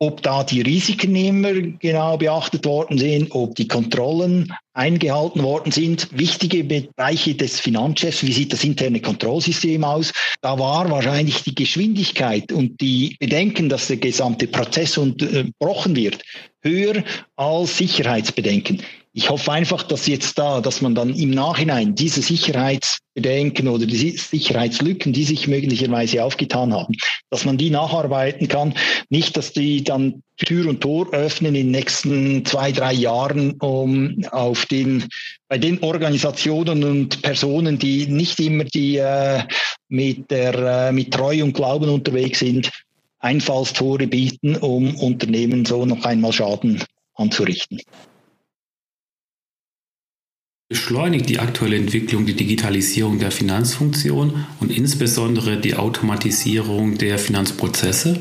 ob 0.00 0.22
da 0.22 0.44
die 0.44 0.60
Risiken 0.60 1.16
immer 1.16 1.52
genau 1.52 2.16
beachtet 2.16 2.64
worden 2.64 2.98
sind, 2.98 3.32
ob 3.32 3.56
die 3.56 3.66
Kontrollen 3.66 4.52
eingehalten 4.72 5.42
worden 5.42 5.72
sind. 5.72 6.08
Wichtige 6.16 6.62
Bereiche 6.62 7.34
des 7.34 7.58
Finanzchefs, 7.58 8.24
wie 8.24 8.32
sieht 8.32 8.52
das 8.52 8.62
interne 8.62 9.00
Kontrollsystem 9.00 9.82
aus? 9.82 10.12
Da 10.40 10.58
war 10.58 10.88
wahrscheinlich 10.88 11.42
die 11.42 11.54
Geschwindigkeit 11.54 12.52
und 12.52 12.80
die 12.80 13.16
Bedenken, 13.18 13.68
dass 13.68 13.88
der 13.88 13.96
gesamte 13.96 14.46
Prozess 14.46 14.96
unterbrochen 14.96 15.96
wird, 15.96 16.22
höher 16.62 17.02
als 17.34 17.76
Sicherheitsbedenken. 17.78 18.82
Ich 19.18 19.30
hoffe 19.30 19.50
einfach, 19.50 19.82
dass 19.82 20.06
jetzt 20.06 20.38
da, 20.38 20.60
dass 20.60 20.80
man 20.80 20.94
dann 20.94 21.12
im 21.12 21.30
Nachhinein 21.30 21.96
diese 21.96 22.22
Sicherheitsbedenken 22.22 23.66
oder 23.66 23.84
die 23.84 24.16
Sicherheitslücken, 24.16 25.12
die 25.12 25.24
sich 25.24 25.48
möglicherweise 25.48 26.22
aufgetan 26.22 26.72
haben, 26.72 26.94
dass 27.28 27.44
man 27.44 27.58
die 27.58 27.70
nacharbeiten 27.70 28.46
kann. 28.46 28.74
Nicht, 29.10 29.36
dass 29.36 29.52
die 29.52 29.82
dann 29.82 30.22
Tür 30.36 30.68
und 30.68 30.82
Tor 30.82 31.12
öffnen 31.12 31.56
in 31.56 31.64
den 31.66 31.70
nächsten 31.72 32.44
zwei, 32.44 32.70
drei 32.70 32.92
Jahren, 32.92 33.54
um 33.54 34.24
auf 34.30 34.66
den, 34.66 35.08
bei 35.48 35.58
den 35.58 35.82
Organisationen 35.82 36.84
und 36.84 37.20
Personen, 37.20 37.76
die 37.76 38.06
nicht 38.06 38.38
immer 38.38 38.62
die 38.62 38.98
äh, 38.98 39.42
mit 39.88 40.30
der, 40.30 40.54
äh, 40.54 40.92
mit 40.92 41.12
Treu 41.12 41.42
und 41.42 41.54
Glauben 41.54 41.88
unterwegs 41.88 42.38
sind, 42.38 42.70
Einfallstore 43.18 44.06
bieten, 44.06 44.54
um 44.54 44.94
Unternehmen 44.94 45.64
so 45.64 45.84
noch 45.84 46.04
einmal 46.04 46.32
Schaden 46.32 46.84
anzurichten. 47.16 47.80
Beschleunigt 50.70 51.30
die 51.30 51.38
aktuelle 51.38 51.76
Entwicklung 51.76 52.26
die 52.26 52.34
Digitalisierung 52.34 53.18
der 53.18 53.30
Finanzfunktion 53.30 54.46
und 54.60 54.70
insbesondere 54.70 55.58
die 55.58 55.74
Automatisierung 55.74 56.98
der 56.98 57.18
Finanzprozesse? 57.18 58.20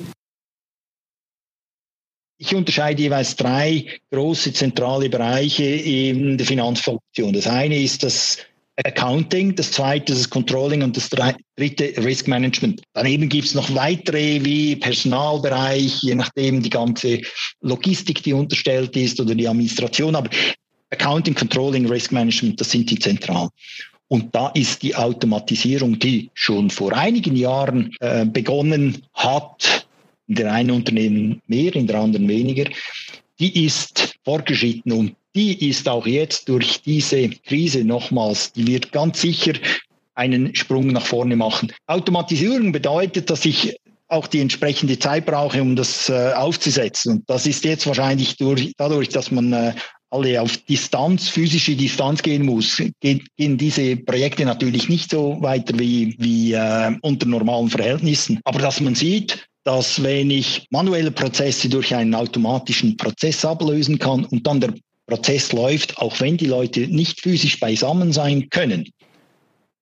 Ich 2.40 2.56
unterscheide 2.56 3.02
jeweils 3.02 3.36
drei 3.36 3.88
große 4.12 4.54
zentrale 4.54 5.10
Bereiche 5.10 5.66
in 5.66 6.38
der 6.38 6.48
Finanzfunktion. 6.48 7.34
Das 7.34 7.48
eine 7.48 7.82
ist 7.82 8.04
das 8.04 8.38
Accounting, 8.78 9.56
das 9.56 9.72
zweite 9.72 10.14
ist 10.14 10.20
das 10.20 10.30
Controlling 10.30 10.84
und 10.84 10.96
das 10.96 11.10
dritte 11.10 11.98
Risk 11.98 12.28
Management. 12.28 12.82
Daneben 12.94 13.28
gibt 13.28 13.48
es 13.48 13.56
noch 13.56 13.74
weitere 13.74 14.46
wie 14.46 14.76
Personalbereich, 14.76 16.04
je 16.04 16.16
nachdem 16.16 16.62
die 16.62 16.70
ganze 16.70 17.22
Logistik, 17.62 18.22
die 18.24 18.34
unterstellt 18.34 18.96
ist 18.96 19.20
oder 19.20 19.34
die 19.34 19.48
Administration. 19.48 20.16
Aber 20.16 20.30
Accounting, 20.92 21.36
Controlling, 21.36 21.88
Risk 21.88 22.12
Management, 22.12 22.60
das 22.60 22.72
sind 22.72 22.90
die 22.90 23.00
zentralen. 23.00 23.50
Und 24.10 24.34
da 24.34 24.50
ist 24.50 24.84
die 24.84 24.96
Automatisierung, 24.96 26.00
die 26.00 26.30
schon 26.34 26.70
vor 26.70 26.94
einigen 26.94 27.36
Jahren 27.36 27.94
äh, 28.00 28.26
begonnen 28.26 29.04
hat, 29.14 29.88
in 30.28 30.36
der 30.36 30.54
einen 30.54 30.72
Unternehmen 30.72 31.42
mehr, 31.48 31.76
in 31.76 31.88
der 31.88 32.00
anderen 32.00 32.28
weniger, 32.28 32.66
die 33.40 33.66
ist 33.66 34.16
fortgeschritten 34.24 34.92
und 34.92 35.16
die 35.36 35.70
ist 35.70 35.88
auch 35.88 36.08
jetzt 36.08 36.50
durch 36.50 36.82
diese 36.82 37.30
Krise 37.30 37.84
nochmals, 37.84 38.52
die 38.54 38.66
wird 38.66 38.92
ganz 38.92 39.22
sicher 39.22 39.54
einen 40.16 40.56
Sprung 40.56 40.88
nach 40.88 41.06
vorne 41.06 41.36
machen. 41.36 41.72
Automatisierung 41.86 42.72
bedeutet, 42.72 43.30
dass 43.30 43.46
ich 43.46 43.78
auch 44.08 44.26
die 44.26 44.40
entsprechende 44.40 44.98
Zeit 44.98 45.26
brauche, 45.26 45.62
um 45.62 45.76
das 45.76 46.10
äh, 46.10 46.32
aufzusetzen. 46.34 47.12
Und 47.12 47.30
das 47.30 47.46
ist 47.46 47.66
jetzt 47.66 47.86
wahrscheinlich 47.86 48.38
durch, 48.38 48.74
dadurch, 48.78 49.10
dass 49.10 49.32
man 49.32 49.54
äh, 49.54 49.74
alle 50.10 50.42
auf 50.42 50.58
Distanz, 50.58 51.28
physische 51.28 51.76
Distanz 51.76 52.22
gehen 52.22 52.46
muss, 52.46 52.82
gehen, 53.02 53.22
diese 53.38 53.98
Projekte 53.98 54.46
natürlich 54.46 54.90
nicht 54.90 55.12
so 55.12 55.38
weiter 55.42 55.78
wie, 55.78 56.16
wie 56.20 56.54
äh, 56.54 56.96
unter 57.02 57.28
normalen 57.28 57.70
Verhältnissen. 57.70 58.40
Aber 58.46 58.60
dass 58.60 58.80
man 58.80 58.96
sieht, 58.96 59.48
dass 59.64 60.02
wenn 60.02 60.32
ich 60.32 60.66
manuelle 60.70 61.12
Prozesse 61.12 61.68
durch 61.68 61.94
einen 61.94 62.16
automatischen 62.16 62.96
Prozess 62.96 63.44
ablösen 63.44 64.00
kann 64.00 64.24
und 64.26 64.48
dann 64.48 64.62
der 64.62 64.74
Prozess 65.08 65.52
läuft, 65.52 65.98
auch 65.98 66.20
wenn 66.20 66.38
die 66.38 66.46
Leute 66.46 66.82
nicht 66.88 67.22
physisch 67.22 67.60
beisammen 67.60 68.14
sein 68.14 68.50
können, 68.50 68.90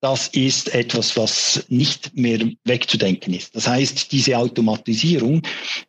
das 0.06 0.28
ist 0.28 0.72
etwas, 0.76 1.18
was 1.18 1.66
nicht 1.68 2.16
mehr 2.16 2.40
wegzudenken 2.64 3.34
ist. 3.34 3.56
Das 3.56 3.68
heißt, 3.68 4.12
diese 4.12 4.38
Automatisierung, 4.38 5.42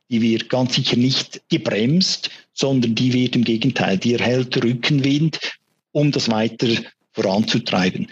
die 0.08 0.22
wird 0.22 0.48
ganz 0.48 0.74
sicher 0.74 0.96
nicht 0.96 1.42
gebremst, 1.50 2.30
sondern 2.54 2.94
die 2.94 3.12
wird 3.12 3.36
im 3.36 3.44
Gegenteil, 3.44 3.98
die 3.98 4.14
erhält 4.14 4.56
Rückenwind, 4.64 5.38
um 5.92 6.12
das 6.12 6.30
weiter 6.30 6.66
voranzutreiben. 7.16 8.08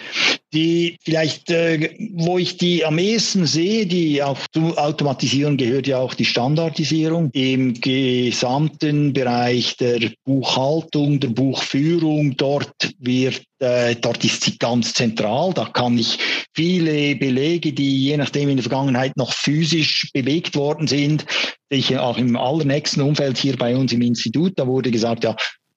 Die 0.53 0.97
vielleicht, 1.03 1.51
äh, 1.51 1.90
wo 2.14 2.38
ich 2.38 2.57
die 2.57 2.85
am 2.85 2.99
ehesten 2.99 3.47
sehe, 3.47 3.87
die 3.87 4.23
auch 4.23 4.38
zu 4.53 4.77
automatisieren, 4.79 5.57
gehört 5.57 5.87
ja 5.87 5.99
auch 5.99 6.14
die 6.14 6.25
Standardisierung 6.25 7.31
im 7.33 7.75
gesamten 7.75 9.12
Bereich 9.12 9.77
der 9.77 10.12
Buchhaltung, 10.25 11.21
der 11.21 11.29
Buchführung. 11.29 12.37
Dort 12.37 12.95
wird, 12.99 13.43
äh, 13.59 13.95
dort 13.97 14.25
ist 14.25 14.45
sie 14.45 14.59
ganz 14.59 14.95
zentral. 14.95 15.53
Da 15.53 15.67
kann 15.67 15.99
ich 15.99 16.19
viele 16.55 17.14
Belege, 17.17 17.73
die 17.73 18.05
je 18.05 18.17
nachdem 18.17 18.49
in 18.49 18.57
der 18.57 18.64
Vergangenheit 18.64 19.17
noch 19.17 19.33
physisch 19.33 20.09
bewegt 20.14 20.57
worden 20.57 20.87
sind, 20.87 21.27
ich 21.69 21.97
auch 21.99 22.17
im 22.17 22.37
allernächsten 22.37 23.03
Umfeld 23.03 23.37
hier 23.38 23.57
bei 23.57 23.77
uns 23.77 23.93
im 23.93 24.03
Institut, 24.03 24.53
da 24.57 24.67
wurde 24.67 24.90
gesagt, 24.90 25.25
ja, 25.25 25.37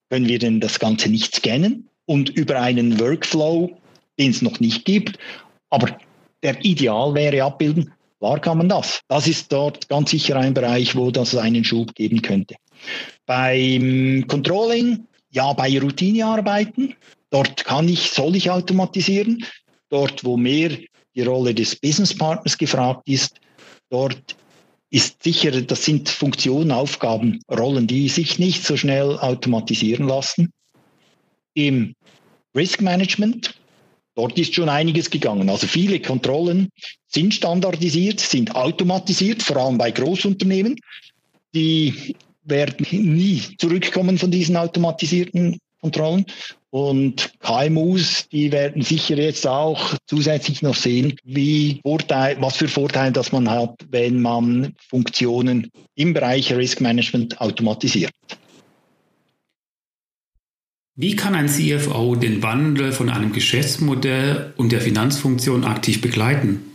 können 0.10 0.28
wir 0.28 0.40
denn 0.40 0.60
das 0.60 0.80
Ganze 0.80 1.10
nicht 1.10 1.36
scannen? 1.36 1.90
Und 2.08 2.30
über 2.30 2.60
einen 2.60 3.00
Workflow, 3.00 3.78
den 4.17 4.32
es 4.32 4.41
noch 4.41 4.60
nicht 4.60 4.86
gibt, 4.86 5.20
aber 5.70 5.98
der 6.41 6.63
ideal 6.65 7.13
wäre 7.13 7.43
abbilden, 7.43 7.93
klar 8.20 8.39
kann 8.39 8.58
man 8.58 8.70
das. 8.70 9.02
Das 9.08 9.28
ist 9.28 9.52
dort 9.52 9.88
ganz 9.89 10.12
sicher 10.12 10.38
ein 10.38 10.54
Bereich, 10.54 10.96
wo 10.96 11.12
das 11.12 11.36
einen 11.36 11.63
Schub 11.63 11.93
geben 11.93 12.22
könnte. 12.22 12.56
Beim 13.26 14.26
Controlling, 14.28 15.06
ja, 15.30 15.54
bei 15.54 15.80
Routinearbeiten, 15.80 16.96
dort 17.30 17.65
kann 17.65 17.89
ich, 17.89 18.12
soll 18.12 18.36
ich 18.36 18.50
automatisieren. 18.50 19.46
Dort, 19.89 20.24
wo 20.24 20.38
mehr 20.38 20.78
die 21.15 21.24
Rolle 21.24 21.54
des 21.54 21.76
Business 21.76 22.15
Partners 22.15 22.58
gefragt 22.58 23.08
ist, 23.08 23.39
dort 23.89 24.36
ist 24.89 25.22
sicher, 25.22 25.52
das 25.62 25.84
sind 25.84 26.08
Funktionen, 26.08 26.72
Aufgaben, 26.72 27.41
Rollen, 27.52 27.88
die 27.88 28.08
sich 28.08 28.39
nicht 28.39 28.63
so 28.63 28.78
schnell 28.78 29.17
automatisieren 29.20 30.08
lassen. 30.08 30.52
Im 31.54 31.93
Risk 32.58 32.82
Management, 32.82 33.54
dort 34.15 34.38
ist 34.38 34.56
schon 34.56 34.67
einiges 34.67 35.10
gegangen. 35.10 35.50
Also 35.50 35.67
viele 35.67 36.02
Kontrollen 36.02 36.70
sind 37.08 37.34
standardisiert, 37.36 38.20
sind 38.20 38.56
automatisiert, 38.56 39.43
vor 39.43 39.58
allem 39.58 39.78
bei 39.78 39.91
Großunternehmen. 39.91 40.76
Die 41.54 42.15
werden 42.43 42.86
nie 42.91 43.41
zurückkommen 43.60 44.17
von 44.17 44.32
diesen 44.32 44.58
automatisierten 44.58 45.60
Kontrollen. 45.82 46.26
Und 46.70 47.32
KMUs, 47.39 48.28
die 48.30 48.52
werden 48.52 48.82
sicher 48.82 49.17
jetzt 49.17 49.48
auch 49.48 49.96
zusätzlich 50.06 50.62
noch 50.62 50.76
sehen, 50.76 51.15
wie 51.24 51.80
Vorteil, 51.82 52.38
was 52.39 52.58
für 52.58 52.67
Vorteile 52.67 53.12
das 53.12 53.32
man 53.32 53.50
hat, 53.50 53.76
wenn 53.89 54.22
man 54.22 54.76
Funktionen 54.89 55.72
im 55.96 56.13
Bereich 56.13 56.52
Risk 56.52 56.82
Management 56.82 57.39
automatisiert. 57.39 58.12
Wie 60.99 61.15
kann 61.15 61.36
ein 61.36 61.47
CFO 61.47 62.15
den 62.15 62.41
Wandel 62.41 62.91
von 62.91 63.12
einem 63.12 63.31
Geschäftsmodell 63.31 64.55
und 64.57 64.71
der 64.71 64.81
Finanzfunktion 64.81 65.63
aktiv 65.63 66.01
begleiten? 66.01 66.71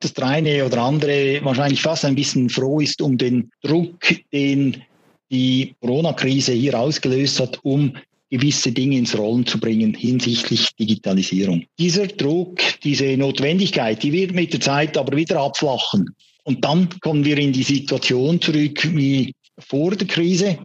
Das 0.00 0.16
eine 0.16 0.64
oder 0.64 0.80
andere 0.84 1.40
wahrscheinlich 1.44 1.82
fast 1.82 2.06
ein 2.06 2.14
bisschen 2.14 2.48
froh 2.48 2.80
ist 2.80 3.02
um 3.02 3.18
den 3.18 3.50
Druck, 3.60 4.06
den 4.32 4.82
die 5.30 5.74
Corona-Krise 5.82 6.52
hier 6.52 6.80
ausgelöst 6.80 7.40
hat, 7.40 7.60
um 7.62 7.94
gewisse 8.30 8.72
Dinge 8.72 8.96
ins 8.96 9.16
Rollen 9.16 9.44
zu 9.44 9.60
bringen 9.60 9.92
hinsichtlich 9.92 10.74
Digitalisierung. 10.80 11.66
Dieser 11.78 12.06
Druck, 12.06 12.58
diese 12.82 13.14
Notwendigkeit, 13.18 14.02
die 14.02 14.12
wird 14.12 14.32
mit 14.32 14.54
der 14.54 14.60
Zeit 14.60 14.96
aber 14.96 15.14
wieder 15.14 15.42
abflachen. 15.42 16.16
Und 16.44 16.64
dann 16.64 16.88
kommen 17.00 17.26
wir 17.26 17.36
in 17.36 17.52
die 17.52 17.62
Situation 17.62 18.40
zurück 18.40 18.82
wie 18.96 19.34
vor 19.58 19.94
der 19.94 20.08
Krise, 20.08 20.58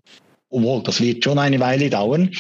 obwohl 0.50 0.84
das 0.84 1.02
wird 1.02 1.24
schon 1.24 1.40
eine 1.40 1.60
Weile 1.60 1.90
dauern. 1.90 2.32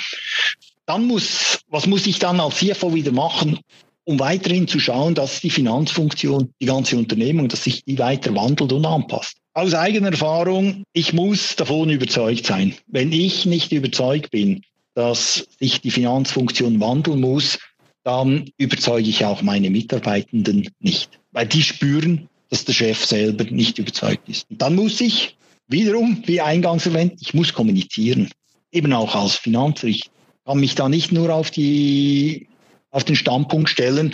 Dann 0.85 1.05
muss, 1.05 1.59
was 1.69 1.87
muss 1.87 2.07
ich 2.07 2.19
dann 2.19 2.39
als 2.39 2.57
CFO 2.57 2.93
wieder 2.93 3.11
machen, 3.11 3.59
um 4.05 4.19
weiterhin 4.19 4.67
zu 4.67 4.79
schauen, 4.79 5.15
dass 5.15 5.41
die 5.41 5.49
Finanzfunktion, 5.49 6.53
die 6.61 6.65
ganze 6.65 6.97
Unternehmung, 6.97 7.49
dass 7.49 7.65
sich 7.65 7.83
die 7.83 7.99
weiter 7.99 8.33
wandelt 8.35 8.71
und 8.71 8.85
anpasst. 8.85 9.35
Aus 9.53 9.73
eigener 9.73 10.11
Erfahrung, 10.11 10.83
ich 10.93 11.13
muss 11.13 11.55
davon 11.55 11.89
überzeugt 11.89 12.45
sein. 12.45 12.75
Wenn 12.87 13.11
ich 13.11 13.45
nicht 13.45 13.71
überzeugt 13.71 14.31
bin, 14.31 14.61
dass 14.93 15.47
sich 15.59 15.81
die 15.81 15.91
Finanzfunktion 15.91 16.79
wandeln 16.79 17.19
muss, 17.19 17.59
dann 18.03 18.49
überzeuge 18.57 19.09
ich 19.09 19.25
auch 19.25 19.41
meine 19.41 19.69
Mitarbeitenden 19.69 20.69
nicht, 20.79 21.19
weil 21.33 21.45
die 21.45 21.61
spüren, 21.61 22.29
dass 22.49 22.63
der 22.63 22.73
Chef 22.73 23.03
selber 23.03 23.43
nicht 23.43 23.77
überzeugt 23.77 24.29
ist. 24.29 24.49
Und 24.49 24.61
dann 24.61 24.75
muss 24.75 25.01
ich 25.01 25.35
wiederum, 25.67 26.23
wie 26.25 26.41
eingangs 26.41 26.85
erwähnt, 26.85 27.13
ich 27.19 27.33
muss 27.33 27.53
kommunizieren, 27.53 28.29
eben 28.71 28.93
auch 28.93 29.15
als 29.15 29.35
Finanzer. 29.35 29.87
Ich 29.87 30.03
kann 30.45 30.59
mich 30.59 30.75
da 30.75 30.89
nicht 30.89 31.11
nur 31.11 31.33
auf 31.33 31.51
die 31.51 32.47
auf 32.89 33.03
den 33.03 33.15
Standpunkt 33.15 33.69
stellen, 33.69 34.13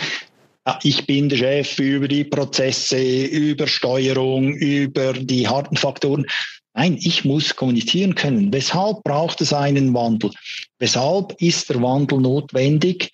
ich 0.82 1.06
bin 1.06 1.28
der 1.28 1.36
Chef 1.36 1.78
über 1.78 2.08
die 2.08 2.24
Prozesse, 2.24 2.98
über 2.98 3.66
Steuerung, 3.66 4.54
über 4.54 5.12
die 5.12 5.46
harten 5.46 5.76
Faktoren. 5.76 6.24
Nein, 6.72 6.96
ich 7.00 7.24
muss 7.24 7.54
kommunizieren 7.54 8.14
können. 8.14 8.52
Weshalb 8.52 9.04
braucht 9.04 9.40
es 9.42 9.52
einen 9.52 9.92
Wandel? 9.94 10.30
Weshalb 10.78 11.40
ist 11.40 11.68
der 11.68 11.82
Wandel 11.82 12.20
notwendig 12.20 13.12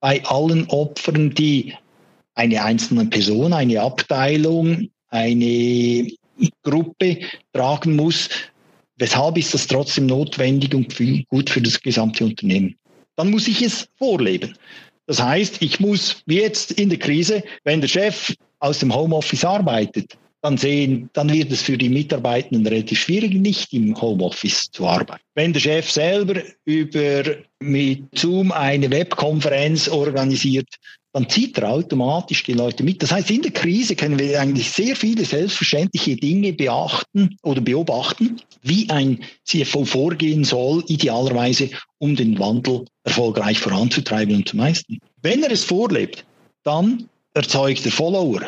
bei 0.00 0.24
allen 0.24 0.66
Opfern, 0.68 1.34
die 1.34 1.74
eine 2.34 2.64
einzelne 2.64 3.06
Person, 3.06 3.52
eine 3.52 3.80
Abteilung, 3.82 4.88
eine 5.08 6.08
Gruppe 6.62 7.18
tragen 7.52 7.96
muss? 7.96 8.28
Weshalb 8.96 9.36
ist 9.38 9.54
das 9.54 9.66
trotzdem 9.66 10.06
notwendig 10.06 10.74
und 10.74 10.94
gut 11.28 11.50
für 11.50 11.62
das 11.62 11.80
gesamte 11.80 12.24
Unternehmen? 12.24 12.76
Dann 13.16 13.30
muss 13.30 13.48
ich 13.48 13.62
es 13.62 13.88
vorleben. 13.98 14.56
Das 15.06 15.22
heißt, 15.22 15.60
ich 15.60 15.80
muss, 15.80 16.22
jetzt 16.26 16.72
in 16.72 16.88
der 16.88 16.98
Krise, 16.98 17.42
wenn 17.64 17.80
der 17.80 17.88
Chef 17.88 18.34
aus 18.60 18.78
dem 18.78 18.94
Homeoffice 18.94 19.44
arbeitet, 19.44 20.16
dann 20.42 20.56
sehen, 20.56 21.08
dann 21.12 21.32
wird 21.32 21.52
es 21.52 21.62
für 21.62 21.78
die 21.78 21.88
Mitarbeitenden 21.88 22.66
relativ 22.66 23.00
schwierig, 23.00 23.34
nicht 23.34 23.72
im 23.72 24.00
Homeoffice 24.00 24.70
zu 24.72 24.86
arbeiten. 24.86 25.22
Wenn 25.34 25.52
der 25.52 25.60
Chef 25.60 25.90
selber 25.90 26.42
über 26.64 27.36
mit 27.60 28.02
Zoom 28.14 28.50
eine 28.50 28.90
Webkonferenz 28.90 29.88
organisiert, 29.88 30.68
dann 31.12 31.28
zieht 31.28 31.58
er 31.58 31.70
automatisch 31.70 32.42
die 32.42 32.54
Leute 32.54 32.82
mit. 32.82 33.02
Das 33.02 33.12
heißt, 33.12 33.30
in 33.30 33.42
der 33.42 33.50
Krise 33.50 33.94
können 33.94 34.18
wir 34.18 34.40
eigentlich 34.40 34.70
sehr 34.70 34.96
viele 34.96 35.24
selbstverständliche 35.24 36.16
Dinge 36.16 36.52
beachten 36.52 37.36
oder 37.42 37.60
beobachten, 37.60 38.40
wie 38.62 38.88
ein 38.88 39.20
CFO 39.44 39.84
vorgehen 39.84 40.44
soll, 40.44 40.82
idealerweise, 40.88 41.70
um 41.98 42.16
den 42.16 42.38
Wandel 42.38 42.86
erfolgreich 43.04 43.58
voranzutreiben 43.58 44.34
und 44.36 44.48
zu 44.48 44.56
meistern. 44.56 44.98
Wenn 45.20 45.42
er 45.42 45.50
es 45.50 45.64
vorlebt, 45.64 46.24
dann 46.64 47.08
erzeugt 47.34 47.84
er 47.84 47.92
Follower. 47.92 48.42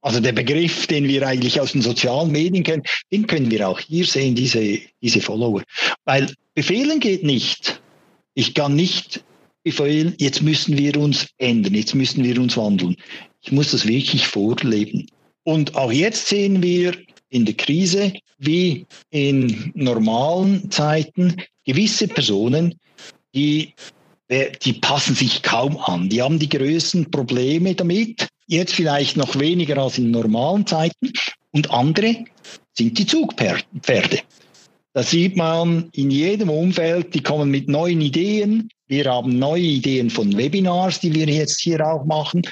Also 0.00 0.20
der 0.20 0.32
Begriff, 0.32 0.86
den 0.86 1.08
wir 1.08 1.26
eigentlich 1.26 1.60
aus 1.60 1.72
den 1.72 1.82
sozialen 1.82 2.30
Medien 2.30 2.64
kennen, 2.64 2.82
den 3.12 3.26
können 3.26 3.50
wir 3.50 3.68
auch 3.68 3.80
hier 3.80 4.06
sehen, 4.06 4.34
diese, 4.34 4.78
diese 5.02 5.20
Follower. 5.20 5.62
Weil 6.04 6.32
befehlen 6.54 7.00
geht 7.00 7.24
nicht. 7.24 7.80
Ich 8.34 8.54
kann 8.54 8.76
nicht 8.76 9.24
befehlen, 9.62 10.14
jetzt 10.18 10.42
müssen 10.42 10.76
wir 10.78 10.96
uns 10.96 11.28
ändern, 11.38 11.74
jetzt 11.74 11.94
müssen 11.94 12.24
wir 12.24 12.40
uns 12.40 12.56
wandeln. 12.56 12.96
Ich 13.42 13.52
muss 13.52 13.70
das 13.70 13.86
wirklich 13.86 14.26
vorleben. 14.26 15.06
Und 15.44 15.74
auch 15.76 15.92
jetzt 15.92 16.26
sehen 16.28 16.62
wir 16.62 16.96
in 17.30 17.44
der 17.44 17.54
Krise 17.54 18.12
wie 18.38 18.86
in 19.10 19.72
normalen 19.74 20.70
Zeiten 20.70 21.36
gewisse 21.64 22.08
Personen, 22.08 22.74
die, 23.34 23.74
die 24.62 24.72
passen 24.74 25.14
sich 25.14 25.42
kaum 25.42 25.76
an. 25.78 26.08
Die 26.08 26.22
haben 26.22 26.38
die 26.38 26.48
größten 26.48 27.10
Probleme 27.10 27.74
damit, 27.74 28.28
jetzt 28.46 28.74
vielleicht 28.74 29.16
noch 29.16 29.38
weniger 29.38 29.78
als 29.78 29.98
in 29.98 30.10
normalen 30.10 30.66
Zeiten. 30.66 31.12
Und 31.50 31.70
andere 31.70 32.24
sind 32.74 32.98
die 32.98 33.06
Zugpferde. 33.06 34.20
Da 34.92 35.02
sieht 35.02 35.36
man 35.36 35.88
in 35.92 36.10
jedem 36.10 36.48
Umfeld, 36.50 37.14
die 37.14 37.22
kommen 37.22 37.50
mit 37.50 37.68
neuen 37.68 38.00
Ideen. 38.00 38.68
Wir 38.88 39.04
haben 39.04 39.38
neue 39.38 39.62
Ideen 39.62 40.08
von 40.08 40.34
Webinars, 40.34 41.00
die 41.00 41.14
wir 41.14 41.26
jetzt 41.26 41.60
hier 41.60 41.86
auch 41.86 42.06
machen. 42.06 42.42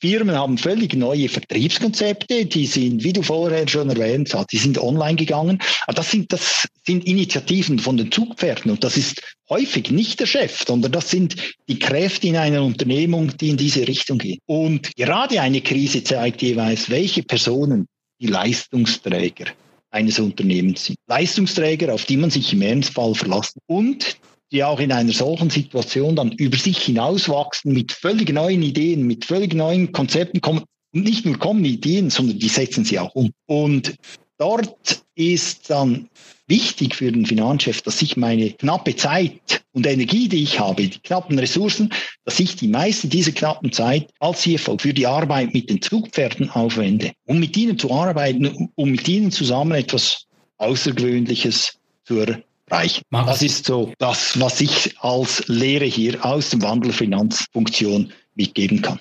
Firmen 0.00 0.36
haben 0.36 0.58
völlig 0.58 0.92
neue 0.94 1.28
Vertriebskonzepte, 1.28 2.46
die 2.46 2.66
sind, 2.66 3.04
wie 3.04 3.12
du 3.12 3.22
vorher 3.22 3.66
schon 3.68 3.88
erwähnt 3.88 4.34
hast, 4.34 4.50
die 4.50 4.58
sind 4.58 4.76
online 4.76 5.14
gegangen. 5.14 5.60
Aber 5.86 5.94
das 5.94 6.10
sind, 6.10 6.32
das 6.32 6.66
sind 6.84 7.06
Initiativen 7.06 7.78
von 7.78 7.96
den 7.96 8.10
Zugpferden 8.10 8.72
und 8.72 8.82
das 8.82 8.96
ist 8.96 9.22
häufig 9.48 9.92
nicht 9.92 10.18
der 10.18 10.26
Chef, 10.26 10.64
sondern 10.66 10.90
das 10.90 11.10
sind 11.10 11.36
die 11.68 11.78
Kräfte 11.78 12.26
in 12.26 12.36
einer 12.36 12.64
Unternehmung, 12.64 13.36
die 13.36 13.50
in 13.50 13.56
diese 13.56 13.86
Richtung 13.86 14.18
gehen. 14.18 14.40
Und 14.46 14.94
gerade 14.96 15.40
eine 15.40 15.60
Krise 15.60 16.02
zeigt 16.02 16.42
jeweils, 16.42 16.90
welche 16.90 17.22
Personen 17.22 17.86
die 18.20 18.26
Leistungsträger 18.26 19.46
eines 19.90 20.18
Unternehmens 20.18 20.86
sind. 20.86 20.96
Leistungsträger, 21.06 21.94
auf 21.94 22.04
die 22.04 22.16
man 22.16 22.30
sich 22.30 22.52
im 22.52 22.62
Ernstfall 22.62 23.14
verlassen 23.14 23.60
und 23.66 24.18
die 24.54 24.62
auch 24.62 24.78
in 24.78 24.92
einer 24.92 25.12
solchen 25.12 25.50
Situation 25.50 26.14
dann 26.14 26.30
über 26.32 26.56
sich 26.56 26.78
hinauswachsen, 26.78 27.72
mit 27.72 27.90
völlig 27.90 28.32
neuen 28.32 28.62
Ideen, 28.62 29.04
mit 29.04 29.24
völlig 29.24 29.52
neuen 29.52 29.90
Konzepten 29.90 30.40
kommen. 30.40 30.62
Und 30.94 31.02
nicht 31.02 31.26
nur 31.26 31.36
kommen 31.38 31.64
Ideen, 31.64 32.08
sondern 32.08 32.38
die 32.38 32.48
setzen 32.48 32.84
sie 32.84 33.00
auch 33.00 33.12
um. 33.16 33.32
Und 33.46 33.96
dort 34.38 35.02
ist 35.16 35.70
dann 35.70 36.08
wichtig 36.46 36.94
für 36.94 37.10
den 37.10 37.26
Finanzchef, 37.26 37.82
dass 37.82 38.00
ich 38.00 38.16
meine 38.16 38.52
knappe 38.52 38.94
Zeit 38.94 39.64
und 39.72 39.88
Energie, 39.88 40.28
die 40.28 40.44
ich 40.44 40.60
habe, 40.60 40.86
die 40.86 41.00
knappen 41.00 41.36
Ressourcen, 41.36 41.92
dass 42.24 42.38
ich 42.38 42.54
die 42.54 42.68
meiste 42.68 43.08
dieser 43.08 43.32
knappen 43.32 43.72
Zeit 43.72 44.08
als 44.20 44.42
CFO 44.42 44.78
für 44.78 44.94
die 44.94 45.08
Arbeit 45.08 45.52
mit 45.52 45.68
den 45.68 45.82
Zugpferden 45.82 46.48
aufwende, 46.50 47.10
um 47.26 47.40
mit 47.40 47.56
ihnen 47.56 47.76
zu 47.76 47.90
arbeiten, 47.90 48.70
um 48.76 48.90
mit 48.90 49.08
ihnen 49.08 49.32
zusammen 49.32 49.72
etwas 49.72 50.26
Außergewöhnliches 50.58 51.76
zu 52.04 52.24
erreichen. 52.74 53.02
Das 53.10 53.42
ist 53.42 53.66
so 53.66 53.92
das, 53.98 54.38
was 54.40 54.60
ich 54.60 54.96
als 55.00 55.44
Lehre 55.46 55.84
hier 55.84 56.24
aus 56.24 56.50
dem 56.50 56.62
Wandel 56.62 56.92
Finanzfunktion 56.92 58.12
mitgeben 58.34 58.82
kann. 58.82 58.98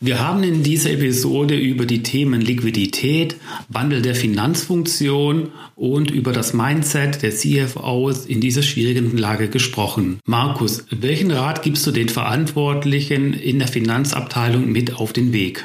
Wir 0.00 0.18
haben 0.18 0.42
in 0.42 0.62
dieser 0.62 0.90
Episode 0.90 1.56
über 1.56 1.86
die 1.86 2.02
Themen 2.02 2.40
Liquidität, 2.40 3.36
Wandel 3.68 4.02
der 4.02 4.14
Finanzfunktion 4.14 5.52
und 5.76 6.10
über 6.10 6.32
das 6.32 6.52
Mindset 6.52 7.22
der 7.22 7.30
CFOs 7.30 8.26
in 8.26 8.40
dieser 8.40 8.62
schwierigen 8.62 9.16
Lage 9.16 9.48
gesprochen. 9.48 10.18
Markus, 10.26 10.84
welchen 10.90 11.30
Rat 11.30 11.62
gibst 11.62 11.86
du 11.86 11.90
den 11.90 12.08
Verantwortlichen 12.08 13.34
in 13.34 13.58
der 13.58 13.68
Finanzabteilung 13.68 14.70
mit 14.70 14.96
auf 14.96 15.12
den 15.12 15.32
Weg? 15.32 15.64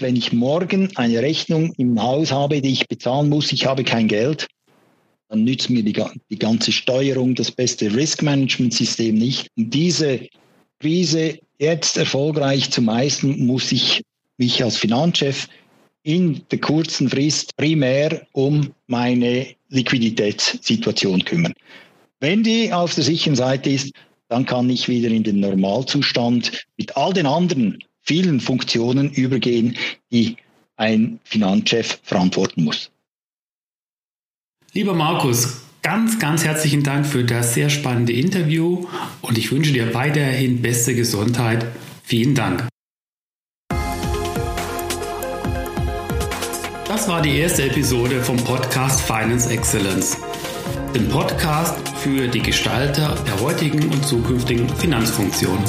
Wenn 0.00 0.16
ich 0.16 0.32
morgen 0.32 0.96
eine 0.96 1.20
Rechnung 1.20 1.74
im 1.76 2.02
Haus 2.02 2.32
habe, 2.32 2.60
die 2.60 2.72
ich 2.72 2.88
bezahlen 2.88 3.28
muss, 3.28 3.52
ich 3.52 3.66
habe 3.66 3.84
kein 3.84 4.08
Geld, 4.08 4.46
dann 5.28 5.44
nützt 5.44 5.68
mir 5.68 5.82
die, 5.82 6.02
die 6.30 6.38
ganze 6.38 6.72
Steuerung, 6.72 7.34
das 7.34 7.50
beste 7.50 7.94
Risk-Management-System 7.94 9.14
nicht. 9.14 9.48
Und 9.56 9.74
diese 9.74 10.28
Krise 10.80 11.38
jetzt 11.58 11.98
erfolgreich 11.98 12.70
zu 12.70 12.82
meistern, 12.82 13.38
muss 13.46 13.70
ich 13.72 14.02
mich 14.38 14.64
als 14.64 14.76
Finanzchef 14.76 15.48
in 16.02 16.42
der 16.50 16.60
kurzen 16.60 17.10
Frist 17.10 17.56
primär 17.56 18.26
um 18.32 18.72
meine 18.86 19.48
Liquiditätssituation 19.68 21.24
kümmern. 21.24 21.52
Wenn 22.20 22.42
die 22.42 22.72
auf 22.72 22.94
der 22.94 23.04
sicheren 23.04 23.36
Seite 23.36 23.70
ist, 23.70 23.92
dann 24.28 24.46
kann 24.46 24.70
ich 24.70 24.88
wieder 24.88 25.10
in 25.10 25.24
den 25.24 25.40
Normalzustand 25.40 26.66
mit 26.78 26.96
all 26.96 27.12
den 27.12 27.26
anderen 27.26 27.78
vielen 28.10 28.40
Funktionen 28.40 29.12
übergehen, 29.12 29.76
die 30.10 30.36
ein 30.76 31.20
Finanzchef 31.22 32.00
verantworten 32.02 32.64
muss. 32.64 32.90
Lieber 34.72 34.94
Markus, 34.94 35.60
ganz, 35.82 36.18
ganz 36.18 36.44
herzlichen 36.44 36.82
Dank 36.82 37.06
für 37.06 37.22
das 37.22 37.54
sehr 37.54 37.70
spannende 37.70 38.12
Interview 38.12 38.88
und 39.22 39.38
ich 39.38 39.52
wünsche 39.52 39.72
dir 39.72 39.94
weiterhin 39.94 40.60
beste 40.60 40.96
Gesundheit. 40.96 41.64
Vielen 42.02 42.34
Dank. 42.34 42.66
Das 46.88 47.06
war 47.06 47.22
die 47.22 47.38
erste 47.38 47.62
Episode 47.62 48.20
vom 48.24 48.38
Podcast 48.38 49.02
Finance 49.02 49.48
Excellence, 49.48 50.16
dem 50.96 51.08
Podcast 51.08 51.88
für 51.90 52.26
die 52.26 52.42
Gestalter 52.42 53.14
der 53.24 53.40
heutigen 53.40 53.84
und 53.92 54.04
zukünftigen 54.04 54.68
Finanzfunktion. 54.68 55.60